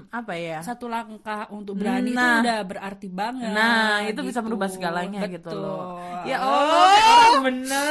apa 0.09 0.33
ya? 0.37 0.61
Satu 0.61 0.85
langkah 0.85 1.49
untuk 1.49 1.77
berani 1.77 2.13
itu 2.13 2.17
Nah. 2.17 2.45
udah 2.45 2.59
berarti 2.65 3.07
banget. 3.09 3.49
Nah, 3.49 4.05
itu 4.05 4.21
bisa 4.21 4.41
gitu. 4.41 4.45
merubah 4.45 4.69
segalanya 4.69 5.25
gitu 5.25 5.49
Betul. 5.49 5.57
loh. 5.57 5.97
Ya 6.21 6.37
Allah, 6.37 6.85
kayak 6.93 7.09
orang 7.09 7.43
bener. 7.49 7.85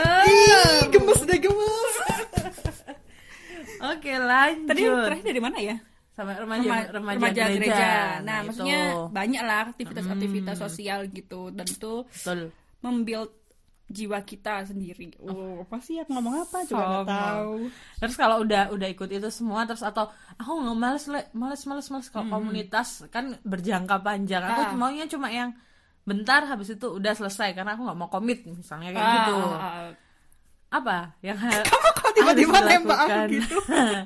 gemes 0.95 1.21
deh 1.27 1.39
gemes. 1.39 1.95
Oke, 3.91 4.13
lanjut. 4.13 4.67
Tadi 4.71 4.83
terakhir 4.87 5.27
dari 5.27 5.43
mana 5.43 5.59
ya? 5.59 5.77
Sama 6.11 6.35
remaja 6.35 6.67
Rema- 6.91 7.15
remaja, 7.15 7.43
gereja. 7.49 7.91
Nah, 8.23 8.43
itu. 8.43 8.47
maksudnya 8.51 8.81
banyak 9.11 9.43
lah 9.43 9.59
aktivitas-aktivitas 9.71 10.57
sosial 10.59 11.07
gitu 11.11 11.51
dan 11.51 11.63
itu 11.63 12.03
betul. 12.03 12.51
membuild 12.83 13.31
jiwa 13.89 14.21
kita 14.21 14.63
sendiri. 14.65 15.17
Oh, 15.19 15.65
apa 15.65 15.81
sih 15.81 15.97
ya 15.97 16.05
ngomong 16.05 16.45
apa 16.45 16.61
coba 16.65 16.85
nggak 16.85 17.09
tahu. 17.09 17.53
Terus 17.99 18.15
kalau 18.15 18.37
udah 18.41 18.69
udah 18.69 18.85
ikut 18.87 19.09
itu 19.09 19.29
semua 19.29 19.65
terus 19.65 19.81
atau 19.81 20.07
aku 20.35 20.51
nggak 20.55 20.77
males 20.77 21.05
le, 21.07 21.21
males 21.33 21.65
males 21.65 21.89
males 21.89 22.09
kalau 22.09 22.29
komunitas 22.31 23.09
kan 23.09 23.41
berjangka 23.43 23.97
panjang. 23.99 24.45
Aku 24.45 24.63
Ah. 24.63 24.77
maunya 24.77 25.05
cuma 25.05 25.29
yang 25.29 25.57
bentar 26.05 26.41
habis 26.43 26.69
itu 26.71 26.87
udah 26.87 27.13
selesai 27.13 27.53
karena 27.53 27.73
aku 27.73 27.83
nggak 27.83 27.99
mau 27.99 28.09
komit 28.09 28.45
misalnya 28.45 28.93
kayak 28.93 29.03
Ah, 29.03 29.15
gitu. 29.15 29.37
ah, 29.37 29.57
ah. 29.57 29.91
Apa 30.69 30.97
yang 31.21 31.41
ha- 31.43 31.65
kok 31.65 32.13
tiba-tiba 32.13 32.61
nembak 32.61 33.01
aku 33.03 33.19
gitu? 33.31 33.57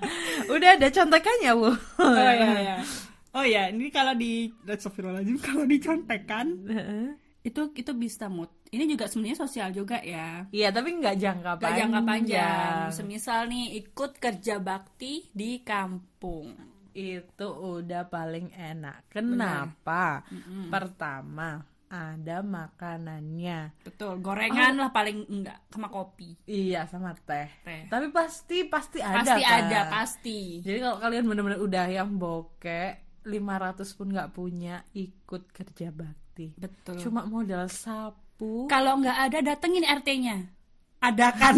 udah 0.54 0.68
ada 0.72 0.88
contekannya 0.88 1.52
bu. 1.52 1.70
Oh 1.98 2.14
iya 2.14 2.34
iya. 2.56 2.76
Oh 3.32 3.42
ya, 3.42 3.66
ini 3.66 3.88
kalau 3.88 4.12
di 4.12 4.46
Astagfirullahaladzim 4.62 5.40
kalau 5.40 5.64
dicontekan 5.64 6.46
itu 7.42 7.62
itu 7.74 7.92
bisa 7.92 8.28
mood. 8.28 8.52
Ini 8.72 8.88
juga 8.88 9.04
sebenarnya 9.04 9.36
sosial 9.36 9.68
juga 9.70 10.00
ya. 10.00 10.48
Iya 10.48 10.72
tapi 10.72 10.96
nggak 10.96 11.16
jangka 11.20 11.52
Gak 11.52 11.60
panjang. 11.60 11.78
jangka 11.92 12.00
panjang. 12.08 12.84
Semisal 12.88 13.40
nih 13.46 13.66
ikut 13.84 14.12
kerja 14.16 14.56
bakti 14.58 15.28
di 15.28 15.60
kampung. 15.60 16.56
Itu 16.92 17.48
udah 17.76 18.08
paling 18.08 18.48
enak. 18.52 19.12
Kenapa? 19.12 20.24
Pertama 20.72 21.60
ada 21.86 22.40
makanannya. 22.40 23.84
Betul, 23.84 24.24
gorengan 24.24 24.80
lah 24.80 24.88
paling 24.88 25.28
enggak 25.28 25.60
sama 25.68 25.92
kopi. 25.92 26.32
Iya 26.48 26.88
sama 26.88 27.12
teh. 27.12 27.52
Teh. 27.60 27.92
Tapi 27.92 28.08
pasti 28.08 28.64
pasti 28.64 29.04
ada 29.04 29.20
Pasti 29.20 29.42
kan? 29.44 29.60
ada, 29.68 29.80
pasti. 29.92 30.40
Jadi 30.64 30.78
kalau 30.80 30.96
kalian 30.96 31.28
bener-bener 31.28 31.60
udah 31.60 31.86
yang 31.92 32.16
bokek 32.16 33.20
500 33.28 33.84
pun 33.92 34.08
nggak 34.08 34.32
punya 34.32 34.80
ikut 34.96 35.52
kerja 35.52 35.92
bakti. 35.92 36.56
Betul. 36.56 36.96
Cuma 36.96 37.28
modal 37.28 37.68
sapu. 38.42 38.66
Kalau 38.66 38.98
nggak 38.98 39.18
ada 39.30 39.38
datengin 39.54 39.86
RT-nya. 39.86 40.36
Ada 41.02 41.34
kan? 41.34 41.54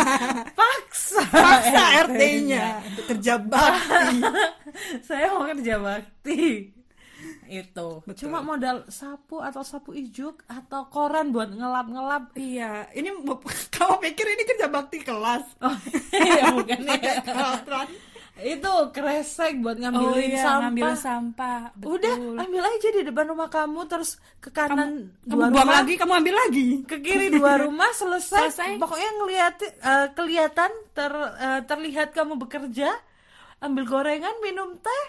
Paksa. 0.58 1.22
Paksa 1.30 1.82
RT-nya 2.10 2.82
untuk 2.90 3.04
kerja 3.14 3.34
bakti. 3.38 4.18
Saya 5.06 5.34
mau 5.34 5.46
kerja 5.46 5.74
bakti. 5.78 6.74
Itu. 7.50 8.02
Betul. 8.06 8.18
Cuma 8.26 8.40
modal 8.42 8.86
sapu 8.90 9.42
atau 9.42 9.62
sapu 9.62 9.94
ijuk 9.94 10.42
atau 10.46 10.86
koran 10.90 11.30
buat 11.34 11.52
ngelap-ngelap. 11.52 12.34
iya, 12.38 12.88
ini 12.96 13.12
kamu 13.70 13.94
pikir 14.10 14.26
ini 14.26 14.42
kerja 14.46 14.66
bakti 14.70 15.02
kelas? 15.02 15.44
Oh, 15.60 15.76
iya 16.14 16.50
bukan 16.54 16.80
ya. 16.86 17.20
Itu 18.42 18.72
kresek 18.88 19.58
buat 19.58 19.76
Oh 19.76 19.82
ngambilin 19.82 20.30
iya, 20.30 20.40
sampah. 20.40 20.60
ngambil 20.64 20.90
sampah. 20.94 21.60
Udah, 21.78 22.14
Betul. 22.14 22.36
ambil 22.38 22.62
aja 22.66 22.88
di 22.90 23.02
depan 23.02 23.26
rumah 23.26 23.48
kamu 23.48 23.80
terus 23.84 24.10
ke 24.36 24.48
kanan 24.48 25.12
kamu 25.20 25.28
dua 25.28 25.46
buang 25.46 25.52
rumah. 25.60 25.74
lagi, 25.76 25.94
kamu 25.94 26.12
ambil 26.16 26.34
lagi. 26.38 26.66
ke 26.82 26.96
kiri 26.98 27.28
dua 27.30 27.52
rumah 27.62 27.90
selesai, 27.92 28.48
Selesai. 28.48 28.70
pokoknya 28.76 29.10
ngeliat 29.14 29.54
eh, 29.62 30.06
kelihatan 30.12 30.70
ter 30.90 31.12
eh, 31.36 31.60
terlihat 31.62 32.08
kamu 32.10 32.38
bekerja 32.38 32.88
ambil 33.58 33.84
gorengan 33.84 34.36
minum 34.40 34.76
teh 34.76 35.04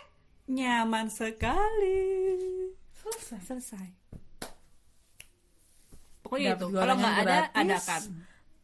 Nyaman 0.45 1.07
sekali. 1.07 2.03
selesai 2.93 3.39
Selesai. 3.41 3.87
Pokoknya 6.21 6.53
Dapat 6.53 6.61
itu. 6.61 6.67
Kalau 6.73 6.95
nggak 6.95 7.15
ada, 7.21 7.37
adakan. 7.53 8.01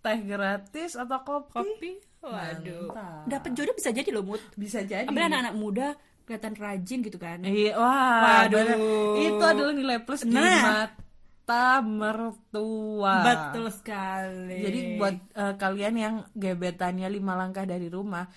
Teh 0.07 0.19
gratis 0.21 0.95
atau 0.95 1.19
kopi, 1.19 1.51
Kopi. 1.53 1.91
Waduh. 2.19 2.87
Mantap. 2.87 3.23
Dapat 3.25 3.51
jodoh 3.53 3.73
bisa 3.73 3.91
jadi 3.91 4.09
loh, 4.09 4.23
Mut. 4.25 4.41
bisa 4.53 4.79
jadi 4.81 5.03
Apalagi 5.03 5.27
anak-anak 5.27 5.55
muda 5.55 5.87
kelihatan 6.23 6.53
rajin 6.55 6.99
gitu 7.01 7.17
kan 7.17 7.39
Iya, 7.41 7.71
wah, 7.73 8.43
Waduh. 8.43 8.55
bener. 8.57 8.77
itu 9.21 9.43
adalah 9.45 9.73
nilai 9.73 9.99
plus 10.01 10.23
di 10.23 10.31
Nah. 10.33 10.59
mata 10.59 11.79
mertua. 11.79 13.15
betul 13.21 13.67
sekali 13.69 14.59
Jadi 14.59 14.79
buat 14.97 15.15
eh, 15.33 15.53
kalian 15.55 15.95
yang 15.95 16.15
gebetannya 16.33 17.07
lima 17.09 17.33
langkah 17.33 17.63
dari 17.63 17.87
rumah, 17.87 18.27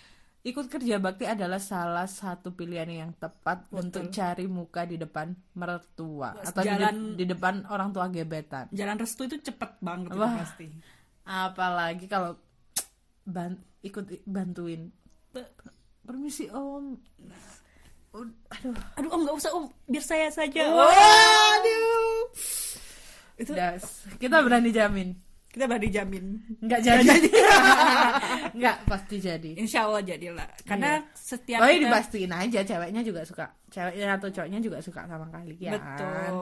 ikut 0.41 0.67
kerja 0.69 0.97
bakti 0.97 1.25
adalah 1.25 1.59
salah 1.59 2.07
satu 2.07 2.51
pilihan 2.51 2.87
yang 2.89 3.11
tepat 3.13 3.67
untuk 3.71 4.09
cari 4.09 4.47
muka 4.47 4.85
di 4.85 4.97
depan 4.97 5.29
mertua 5.55 6.33
atau 6.39 6.63
di, 6.63 6.69
jalan- 6.71 7.13
di 7.15 7.25
depan 7.25 7.67
orang 7.67 7.91
tua 7.91 8.07
gebetan. 8.09 8.71
jalan 8.71 8.97
restu 8.97 9.27
itu 9.27 9.37
cepet 9.43 9.77
banget 9.81 10.11
itu 10.11 10.17
Wah. 10.17 10.37
pasti 10.39 10.67
Apalagi 11.31 12.05
kalau 12.05 12.35
ban- 13.23 13.63
ikut 13.81 14.03
bantuin. 14.25 14.91
Permisi 16.03 16.51
om. 16.51 16.99
Aduh. 18.11 18.75
aduh 18.99 19.07
om 19.09 19.21
nggak 19.23 19.37
usah 19.37 19.55
om 19.55 19.71
biar 19.87 20.03
saya 20.03 20.27
saja 20.29 20.67
Waduh. 20.67 22.27
itu 23.39 23.55
Das. 23.55 24.03
Kita 24.19 24.43
berani 24.43 24.69
jamin. 24.69 25.15
kita 25.47 25.67
berani 25.67 25.87
jamin 25.89 26.25
Nggak 26.59 26.81
jadi. 26.81 27.07
Nggak 28.53 28.77
pasti 28.91 29.17
jadi. 29.19 29.51
insya 29.55 29.87
Allah 29.87 30.03
jadilah 30.03 30.47
karena 30.63 31.07
setiap 31.13 31.59
Pokoknya 31.59 31.75
kita- 31.77 31.87
dipastiin 31.87 32.33
aja 32.33 32.61
ceweknya 32.65 33.03
juga 33.03 33.21
suka. 33.23 33.47
Ceweknya 33.69 34.07
atau 34.13 34.29
cowoknya 34.29 34.59
juga 34.59 34.79
suka 34.81 35.07
sama 35.07 35.27
kalian. 35.29 35.73
betul 35.73 36.35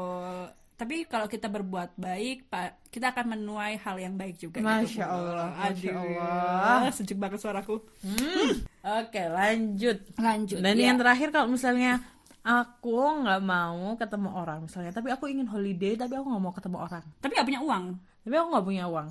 tapi 0.79 1.03
kalau 1.05 1.27
kita 1.27 1.51
berbuat 1.51 1.99
baik 1.99 2.47
pak 2.47 2.79
kita 2.89 3.11
akan 3.11 3.35
menuai 3.35 3.75
hal 3.77 3.99
yang 3.99 4.15
baik 4.15 4.39
juga 4.39 4.63
Masya 4.63 4.87
gitu. 4.87 5.03
Allah, 5.03 5.47
Masya 5.53 5.91
Aduh, 5.91 6.23
Allah. 6.23 6.91
sejuk 6.95 7.19
banget 7.19 7.43
suaraku 7.43 7.83
Hmm. 8.01 8.63
Oke, 9.03 9.21
lanjut. 9.21 9.99
lanjut 10.17 10.63
Dan 10.63 10.79
ya. 10.79 10.89
yang 10.89 10.97
terakhir 10.97 11.29
kalau 11.29 11.51
misalnya 11.51 11.99
aku 12.41 12.95
nggak 13.21 13.43
mau 13.43 13.99
ketemu 13.99 14.29
orang 14.33 14.59
misalnya, 14.65 14.95
tapi 14.95 15.11
aku 15.11 15.27
ingin 15.27 15.45
holiday 15.45 15.93
tapi 15.93 16.15
aku 16.15 16.25
nggak 16.25 16.41
mau 16.41 16.55
ketemu 16.55 16.79
orang. 16.81 17.05
tapi 17.19 17.31
nggak 17.35 17.49
punya 17.51 17.61
uang 17.61 17.85
Tapi 18.23 18.35
aku 18.35 18.47
nggak 18.49 18.67
punya 18.67 18.85
uang. 18.87 19.09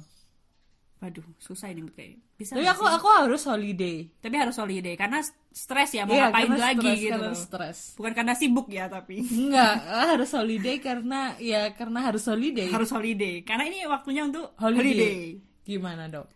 Waduh 0.97 1.21
susah 1.37 1.69
ini 1.69 1.85
kayak 1.87 2.17
bisa 2.33 2.53
Tapi 2.53 2.65
aku 2.65 2.83
sih? 2.83 2.95
aku 2.95 3.07
harus 3.11 3.41
holiday. 3.43 3.97
tapi 4.17 4.35
harus 4.35 4.55
holiday 4.55 4.93
karena 4.93 5.21
stres 5.47 5.89
ya 5.91 6.03
mau 6.03 6.11
Iya, 6.11 6.27
ngapain 6.27 6.49
lagi 6.51 6.81
stres, 6.83 6.99
gitu 6.99 7.13
karena 7.13 7.33
stres. 7.35 7.77
bukan 7.93 8.13
karena 8.13 8.33
sibuk 8.33 8.67
ya 8.67 8.85
tapi 8.87 9.15
Enggak, 9.21 9.73
harus 10.09 10.29
holiday 10.31 10.75
karena 10.77 11.19
ya 11.37 11.61
karena 11.71 11.99
harus 12.03 12.23
holiday. 12.23 12.67
harus 12.67 12.89
holiday 12.89 13.41
karena 13.41 13.63
ini 13.65 13.85
waktunya 13.85 14.23
untuk 14.23 14.53
holiday. 14.55 14.81
holiday, 14.83 15.21
Gimana, 15.63 16.07
Dok? 16.07 16.27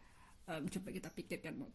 Em, 0.45 0.63
coba 0.67 0.89
kita 0.89 1.09
pikirkan 1.09 1.53
Mut. 1.55 1.73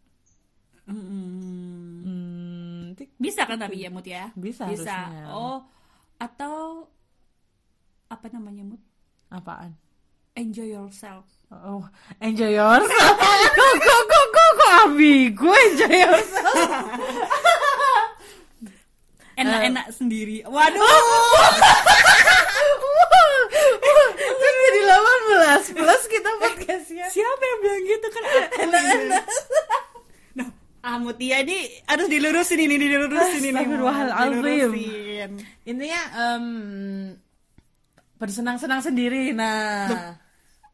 Hmm, 0.86 1.98
Hmm, 1.98 2.82
bisa 3.16 3.42
kan 3.42 3.58
tapi 3.58 3.80
ya 3.80 3.88
Mut 3.88 4.04
ya 4.04 4.30
Bisa 4.32 4.68
bisa 4.68 4.86
harusnya. 5.10 5.26
oh 5.28 5.58
atau 6.16 6.86
apa 8.06 8.26
namanya 8.28 8.62
Mut 8.64 8.82
apaan? 9.26 9.74
Enjoy 10.36 10.68
yourself 10.70 11.24
Oh, 11.46 11.86
enjoy 12.18 12.50
yourself. 12.50 12.90
kok 12.90 13.74
kok 13.78 14.02
kok 14.02 14.26
kok 14.28 14.50
kok 14.52 14.72
ambigu 14.82 15.46
enjoy 15.46 15.94
yourself. 15.96 16.58
enak-enak 19.36 19.86
sendiri 19.90 20.42
waduh 20.44 20.82
Kan 24.36 24.54
jadi 24.58 24.80
18 25.62 25.76
plus 25.76 26.02
kita 26.06 26.30
podcastnya. 26.36 27.06
siapa 27.08 27.42
yang 27.42 27.58
bilang 27.60 27.82
gitu 27.84 28.06
kan 28.08 28.22
Enak-enak. 28.58 29.24
nah 30.34 30.48
ah 30.82 30.96
Mutia 30.98 31.40
ini 31.40 31.56
harus 31.84 32.06
dilurusin 32.06 32.58
ini 32.58 32.76
dilurusin 32.76 33.42
ini 33.44 33.54
Astagfirullahaladzim. 33.54 34.70
Intinya 35.64 36.00
em, 36.16 36.44
bersenang-senang 38.16 38.80
sendiri. 38.80 39.30
Nah, 39.30 40.16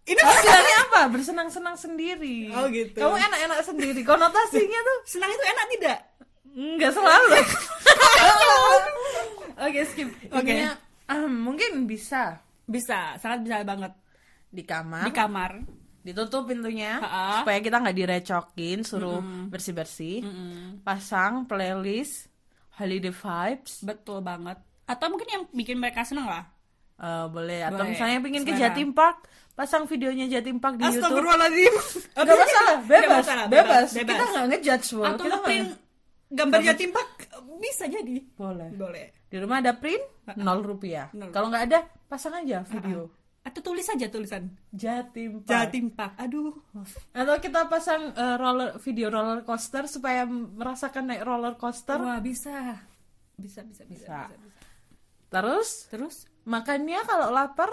ini 0.02 0.18
Maksudnya 0.18 0.78
apa? 0.90 1.00
Bersenang-senang 1.08 1.76
sendiri. 1.78 2.50
Oh, 2.50 2.66
gitu. 2.68 2.98
Kamu 2.98 3.14
enak-enak 3.14 3.60
sendiri. 3.62 4.00
Konotasinya 4.02 4.80
tuh 4.82 4.96
senang 5.06 5.30
itu 5.30 5.44
enak 5.46 5.66
tidak 5.78 5.98
nggak 6.52 6.92
selalu. 6.92 7.32
Oke, 9.64 9.80
skip. 9.88 10.08
Oke. 10.28 10.52
Intinya, 10.52 10.76
em, 11.08 11.32
mungkin 11.32 11.88
bisa 11.88 12.42
bisa 12.66 13.16
sangat 13.18 13.40
bisa 13.44 13.64
banget 13.64 13.92
di 14.52 14.62
kamar, 14.62 15.08
di 15.08 15.12
kamar 15.16 15.50
ditutup 16.02 16.50
pintunya 16.50 16.98
Ha-ha. 16.98 17.40
supaya 17.40 17.62
kita 17.62 17.78
nggak 17.78 17.96
direcokin, 17.96 18.84
suruh 18.84 19.22
bersih-bersih. 19.48 20.26
Mm-mm. 20.26 20.84
Pasang 20.84 21.48
playlist 21.48 22.28
holiday 22.76 23.14
vibes. 23.14 23.80
betul 23.80 24.20
banget 24.20 24.58
atau 24.82 25.06
mungkin 25.08 25.28
yang 25.30 25.42
bikin 25.54 25.78
mereka 25.78 26.04
seneng 26.04 26.26
lah 26.26 26.42
Eh, 27.02 27.26
boleh 27.28 27.60
atau 27.62 27.82
Boleh. 27.82 27.90
misalnya 27.92 28.18
pingin 28.20 28.42
ke. 28.42 28.54
Jatim 28.54 28.90
Park, 28.90 29.26
pasang 29.52 29.84
videonya 29.84 30.30
Jatim 30.30 30.56
Park 30.56 30.78
di 30.78 30.86
YouTube. 30.86 31.02
Astagfirullahaladzim 31.02 31.74
Gak 32.14 32.36
masalah, 32.38 32.76
bebas, 32.80 33.10
masalah, 33.18 33.46
bebas. 33.46 33.88
bebas. 33.90 34.08
Kita 34.08 34.22
nggak 34.24 34.46
ngejudge, 34.48 34.88
Wol. 34.94 35.04
atau 35.04 35.16
Kita 35.18 35.28
nggak 35.28 35.42
print 35.44 35.68
gambar 36.32 36.60
jatim 36.64 36.90
pak 36.90 37.08
bisa 37.60 37.84
jadi 37.84 38.16
boleh. 38.32 38.68
boleh 38.72 39.06
Di 39.26 39.36
rumah 39.36 39.58
ada 39.58 39.74
print, 39.74 40.00
nol 40.34 40.62
rupiah. 40.62 41.10
Kalau 41.28 41.46
nggak 41.48 41.64
ada, 41.66 41.78
pasang 42.06 42.32
aja 42.34 42.62
video. 42.64 43.10
atau 43.42 43.58
tulis 43.60 43.82
aja 43.84 44.06
tulisan 44.06 44.46
Jatim 44.70 45.42
Park. 45.42 45.50
jatim 45.50 45.90
pak 45.90 46.14
aduh 46.16 46.54
Atau 47.10 47.34
kita 47.36 47.66
pasang 47.66 48.14
eh, 48.14 48.36
roller 48.36 48.78
video 48.78 49.10
roller 49.10 49.42
coaster 49.42 49.84
supaya 49.84 50.22
merasakan 50.24 51.10
naik 51.10 51.22
roller 51.22 51.54
coaster. 51.56 51.98
wah 51.98 52.16
bisa 52.16 52.78
bisa 53.34 53.60
bisa 53.60 53.82
bisa, 53.82 53.98
Bisa. 53.98 54.18
bisa, 54.24 54.38
bisa. 54.38 54.51
Terus 55.32 55.88
terus 55.88 56.16
makannya 56.44 57.00
kalau 57.08 57.32
lapar, 57.32 57.72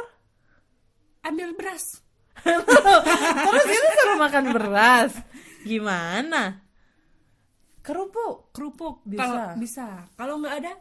ambil 1.27 1.51
beras 1.59 1.99
terus 3.45 3.65
itu 3.67 3.87
suruh 3.99 4.15
makan 4.15 4.45
beras. 4.55 5.11
Gimana? 5.67 6.63
Kerupuk. 7.83 8.55
kerupuk 8.55 9.03
Bisa. 9.03 9.19
kalau 9.19 9.43
bisa 9.59 9.87
kalau 10.15 10.33
nggak 10.39 10.55
ada 10.63 10.73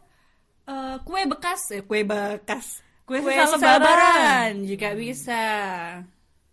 eh, 0.71 0.97
kue 1.03 1.23
bekas 1.27 1.63
eh, 1.75 1.83
kue 1.83 2.07
bekas 2.07 2.87
Kue 3.09 3.25
kue 3.25 3.33
lebaran. 3.33 3.59
lebaran 3.81 4.53
juga 4.69 4.93
bisa 4.93 5.43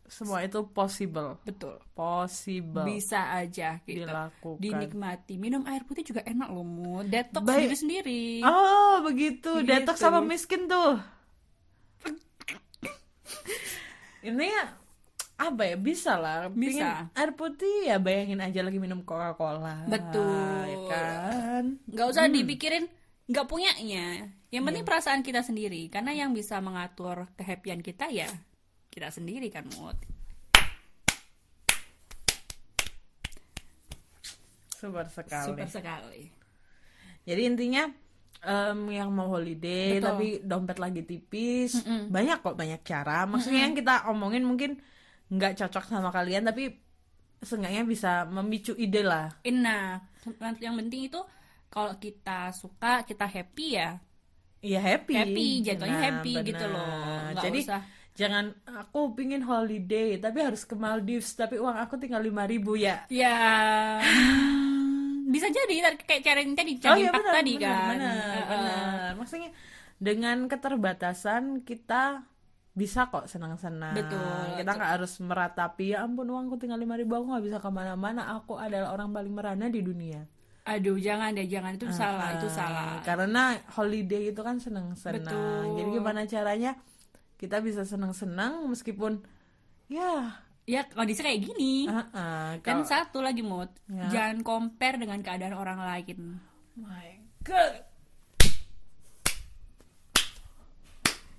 Semua 0.05 0.41
itu 0.41 0.61
possible. 0.67 1.41
betul 1.41 1.81
Possible. 1.91 2.85
bisa 2.85 3.33
aja 3.33 3.81
gitu 3.83 4.05
Dilakukan. 4.05 4.61
dinikmati 4.61 5.35
minum 5.35 5.65
air 5.65 5.81
putih 5.81 6.05
juga 6.05 6.21
enak 6.21 6.47
loh 6.47 6.61
mu 6.61 7.01
detox 7.01 7.41
Baik. 7.41 7.73
sendiri 7.73 7.75
sendiri 7.75 8.23
Oh, 8.41 9.01
begitu. 9.01 9.49
Gitu. 9.59 9.65
Detox 9.65 9.97
sama 9.97 10.21
miskin 10.21 10.65
tuh. 10.65 11.01
Ini 14.21 14.41
ya 14.43 14.65
apa 15.35 15.61
ya 15.65 15.75
bisa 15.75 16.15
lah 16.15 16.47
Bisa. 16.47 16.71
Pingin 16.71 17.11
air 17.11 17.31
putih 17.33 17.75
ya 17.85 17.99
bayangin 17.99 18.39
aja 18.39 18.63
lagi 18.63 18.79
minum 18.79 19.03
coca 19.03 19.35
cola 19.35 19.83
Betul. 19.83 20.63
ya 20.63 20.79
kan 20.87 21.63
nggak 21.85 22.07
usah 22.07 22.31
dipikirin 22.31 22.87
nggak 23.27 23.43
punyanya 23.43 24.31
yang 24.47 24.63
penting 24.63 24.81
perasaan 24.81 25.21
kita 25.21 25.43
sendiri 25.43 25.91
karena 25.91 26.15
yang 26.15 26.31
bisa 26.31 26.57
mengatur 26.57 27.27
kehappian 27.35 27.83
kita 27.83 28.07
ya 28.07 28.31
kita 28.95 29.11
sendiri 29.11 29.51
kan 29.51 29.67
mut. 29.75 29.99
Super 34.71 35.03
sekali. 35.11 35.47
Super 35.51 35.67
sekali. 35.67 36.23
Jadi 37.27 37.41
intinya 37.43 37.83
em, 38.39 38.79
yang 38.95 39.11
mau 39.11 39.27
holiday 39.35 39.99
Betul. 39.99 40.07
tapi 40.07 40.27
dompet 40.39 40.77
lagi 40.79 41.01
tipis 41.03 41.83
banyak 42.07 42.39
kok 42.39 42.55
banyak 42.55 42.79
cara. 42.87 43.27
Maksudnya 43.27 43.67
yang 43.67 43.75
kita 43.75 44.07
omongin 44.07 44.47
mungkin 44.47 44.79
nggak 45.27 45.59
cocok 45.59 45.91
sama 45.91 46.13
kalian 46.13 46.47
tapi 46.47 46.69
seenggaknya 47.43 47.83
bisa 47.83 48.23
memicu 48.31 48.71
ide 48.79 49.03
lah. 49.03 49.27
Nah 49.51 49.99
yang 50.63 50.79
penting 50.79 51.11
itu 51.11 51.19
kalau 51.67 51.99
kita 51.99 52.55
suka 52.55 53.03
kita 53.03 53.27
happy 53.27 53.75
ya. 53.75 53.99
Iya 54.63 54.79
happy. 54.81 55.13
Happy, 55.13 55.47
jatuhnya 55.61 55.97
Nah, 55.99 56.03
happy 56.09 56.33
gitu 56.47 56.65
loh. 56.71 56.87
Nggak 57.35 57.43
Jadi 57.43 57.59
usah. 57.67 57.81
jangan 58.15 58.45
aku 58.75 59.15
pingin 59.15 59.41
holiday 59.41 60.19
tapi 60.19 60.43
harus 60.43 60.67
ke 60.67 60.75
Maldives 60.75 61.31
tapi 61.33 61.55
uang 61.55 61.77
aku 61.79 61.95
tinggal 61.95 62.19
lima 62.19 62.43
ribu 62.43 62.75
ya. 62.75 63.07
ya 63.07 63.35
bisa 65.25 65.47
jadi 65.49 65.95
kayak 65.97 66.21
cara 66.21 66.39
yang 66.39 66.53
tadi 66.53 66.73
cari 66.77 67.01
iya, 67.01 67.09
impact 67.09 67.23
benar, 67.23 67.35
tadi 67.35 67.53
benar, 67.57 67.65
kan 67.65 67.95
Benar, 67.97 68.43
benar. 68.45 69.09
Maksudnya 69.17 69.49
dengan 69.97 70.37
keterbatasan 70.45 71.43
kita 71.63 72.03
bisa 72.75 73.07
kok 73.07 73.31
senang-senang. 73.31 73.95
Betul, 73.95 74.59
Kita 74.59 74.71
nggak 74.75 74.91
harus 74.99 75.13
meratapi 75.23 75.95
ya 75.95 76.03
ampun 76.03 76.27
uangku 76.27 76.59
tinggal 76.59 76.75
lima 76.75 76.99
ribu 76.99 77.15
aku 77.15 77.31
nggak 77.31 77.45
bisa 77.47 77.57
ke 77.63 77.69
mana-mana. 77.71 78.35
Aku 78.35 78.59
adalah 78.59 78.91
orang 78.91 79.15
paling 79.15 79.33
merana 79.33 79.65
di 79.67 79.81
dunia. 79.81 80.21
aduh 80.65 80.97
jangan 80.97 81.29
deh 81.29 81.45
jangan 81.45 81.77
itu 81.77 81.85
salah 81.93 82.41
itu 82.41 82.49
Ah, 82.49 82.53
salah 82.57 82.89
Karena 83.05 83.53
holiday 83.77 84.33
itu 84.33 84.41
kan 84.41 84.57
senang-senang. 84.57 85.77
Jadi 85.77 85.89
gimana 85.93 86.25
caranya 86.25 86.73
kita 87.35 87.59
bisa 87.59 87.83
senang-senang 87.83 88.67
meskipun 88.71 89.23
ya. 89.91 90.41
Ya 90.65 90.81
kondisi 90.81 91.21
kayak 91.21 91.45
gini. 91.45 91.85
Uh 91.85 92.01
-uh, 92.09 92.49
kalo... 92.65 92.81
satu 92.81 93.21
lagi 93.21 93.45
mood 93.45 93.69
yeah. 93.85 94.09
jangan 94.09 94.41
compare 94.41 94.97
dengan 94.97 95.21
keadaan 95.21 95.53
orang 95.53 95.77
lain. 95.77 96.41
My 96.81 97.21
god. 97.45 97.85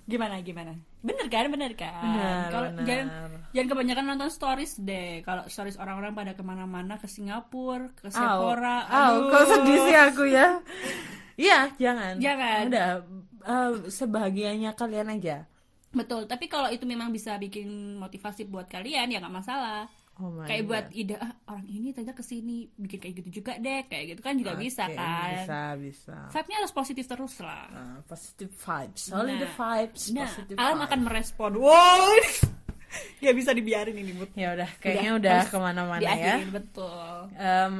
Gimana 0.07 0.39
gimana? 0.39 0.71
Bener 1.03 1.27
kan 1.27 1.51
bener 1.51 1.75
kan? 1.75 2.47
Kalau 2.47 2.67
jangan 2.87 3.07
jangan 3.51 3.67
kebanyakan 3.67 4.03
nonton 4.15 4.31
stories 4.31 4.79
deh. 4.79 5.19
Kalau 5.27 5.43
stories 5.51 5.75
orang-orang 5.75 6.15
pada 6.15 6.31
ke 6.31 6.43
mana-mana 6.47 6.95
ke 6.95 7.11
Singapura 7.11 7.91
ke 7.99 8.07
Sephora 8.07 8.87
oh 8.87 9.27
kau 9.27 9.43
sedih 9.43 9.77
sih 9.91 9.97
aku 9.99 10.23
ya. 10.31 10.63
Iya 11.35 11.75
jangan. 11.75 12.23
Jangan. 12.23 12.61
Udah 12.71 12.89
uh, 13.43 13.71
sebahagianya 13.91 14.71
kalian 14.79 15.19
aja. 15.19 15.43
Betul. 15.89 16.25
Tapi 16.25 16.45
kalau 16.45 16.67
itu 16.67 16.83
memang 16.83 17.09
bisa 17.09 17.35
bikin 17.35 17.67
motivasi 17.95 18.43
buat 18.43 18.65
kalian 18.65 19.07
ya 19.07 19.17
nggak 19.17 19.35
masalah. 19.35 19.87
Oh 20.17 20.33
kayak 20.41 20.61
God. 20.61 20.67
buat 20.67 20.85
ide 20.91 21.13
ah, 21.15 21.29
orang 21.47 21.65
ini 21.67 21.93
ternyata 21.93 22.11
ke 22.11 22.25
sini 22.25 22.65
bikin 22.71 22.97
kayak 22.97 23.15
gitu 23.19 23.29
juga 23.37 23.53
deh 23.55 23.85
kayak 23.85 24.05
gitu 24.09 24.21
kan 24.23 24.33
juga 24.33 24.57
bisa 24.57 24.89
Oke, 24.89 24.97
kan 24.97 25.29
Bisa, 25.37 25.61
bisa. 25.77 26.17
vibe-nya 26.27 26.57
harus 26.57 26.73
positif 26.73 27.05
terus 27.05 27.37
lah 27.37 27.69
Uh, 27.69 27.97
positive 28.03 28.49
vibes. 28.49 29.13
Only 29.13 29.37
the 29.37 29.45
Nah. 29.45 29.53
vibes. 29.53 30.03
nah 30.09 30.25
positive 30.25 30.57
alam 30.57 30.73
vibes. 30.73 30.87
akan 30.89 30.99
merespon 31.05 31.51
wow 31.55 32.09
nggak 33.21 33.35
bisa 33.39 33.51
dibiarin 33.53 33.93
ini 33.93 34.11
mood 34.11 34.33
Ya 34.33 34.57
udah, 34.57 34.69
kayaknya 34.79 35.11
udah, 35.13 35.33
harus 35.37 35.53
ke 35.53 35.59
mana-mana 35.61 36.01
ya. 36.01 36.35
betul 36.49 37.29
Em, 37.35 37.73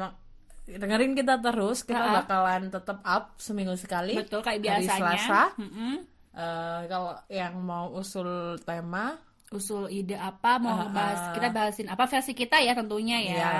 dengerin 0.70 1.14
kita 1.16 1.40
terus. 1.40 1.82
Kita 1.82 1.98
Ha-ha. 1.98 2.16
bakalan 2.22 2.70
tetap 2.70 3.02
up 3.02 3.34
seminggu 3.38 3.74
sekali. 3.74 4.14
betul 4.14 4.46
kayak 4.46 4.60
Hari 4.60 4.86
biasanya 4.86 4.94
Selasa. 4.94 5.42
Mm-mm. 5.58 5.96
Eh, 6.38 6.82
kalau 6.86 7.18
yang 7.34 7.58
mau 7.66 7.90
usul 7.98 8.62
tema, 8.62 9.18
usul 9.50 9.90
ide 9.90 10.14
apa 10.14 10.62
mau 10.62 10.78
ngebahas 10.78 11.32
ah. 11.32 11.34
kita 11.34 11.48
bahasin 11.50 11.88
apa 11.90 12.04
versi 12.06 12.36
kita 12.38 12.60
ya 12.62 12.76
tentunya 12.76 13.18
ya 13.24 13.36
ya 13.40 13.54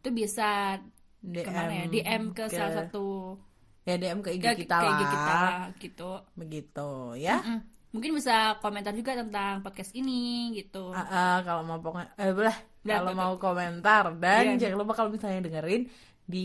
itu 0.00 0.08
bisa 0.10 0.80
DM 1.20 1.44
ke 1.44 1.50
mana 1.52 1.72
ya 1.74 1.86
DM 1.86 2.22
ke, 2.32 2.44
salah 2.48 2.72
satu 2.72 3.36
ya 3.84 4.00
DM 4.00 4.24
ke 4.24 4.32
IG 4.34 4.44
ke, 4.44 4.52
kita 4.64 4.76
ke. 4.80 4.88
IG 4.88 5.02
kita 5.04 5.34
lah, 5.36 5.56
gitu 5.76 6.10
Begitu 6.32 6.90
ya. 7.20 7.36
Mm. 7.44 7.60
mungkin 7.88 8.10
bisa 8.20 8.56
komentar 8.60 8.92
juga 8.96 9.16
tentang 9.16 9.60
podcast 9.64 9.92
ini 9.96 10.52
gitu 10.56 10.92
Ah, 10.96 11.04
ah, 11.08 11.36
kalau 11.44 11.62
mau 11.64 11.78
eh 12.16 12.32
boleh 12.32 12.56
kalau 12.88 13.12
mau 13.12 13.32
komentar 13.36 14.16
dan 14.16 14.56
Iya. 14.56 14.68
jangan 14.68 14.76
lupa 14.80 14.92
kalau 14.96 15.12
misalnya 15.12 15.44
dengerin 15.44 15.88
di 16.28 16.38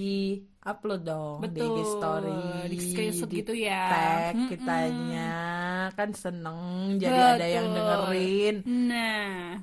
upload 0.63 1.01
dong 1.03 1.39
di 1.51 1.59
Betul. 1.59 1.75
IG 1.75 1.77
story 1.85 2.31
Di 2.71 2.77
screenshot 2.79 3.27
di 3.27 3.35
gitu 3.39 3.53
ya. 3.53 3.83
tag 3.91 4.35
Mm-mm. 4.35 4.49
kitanya 4.51 5.31
kan 5.97 6.09
seneng 6.15 6.59
jadi 7.03 7.19
ada 7.35 7.45
yang 7.55 7.67
dengerin 7.75 8.55
Nah, 8.63 9.59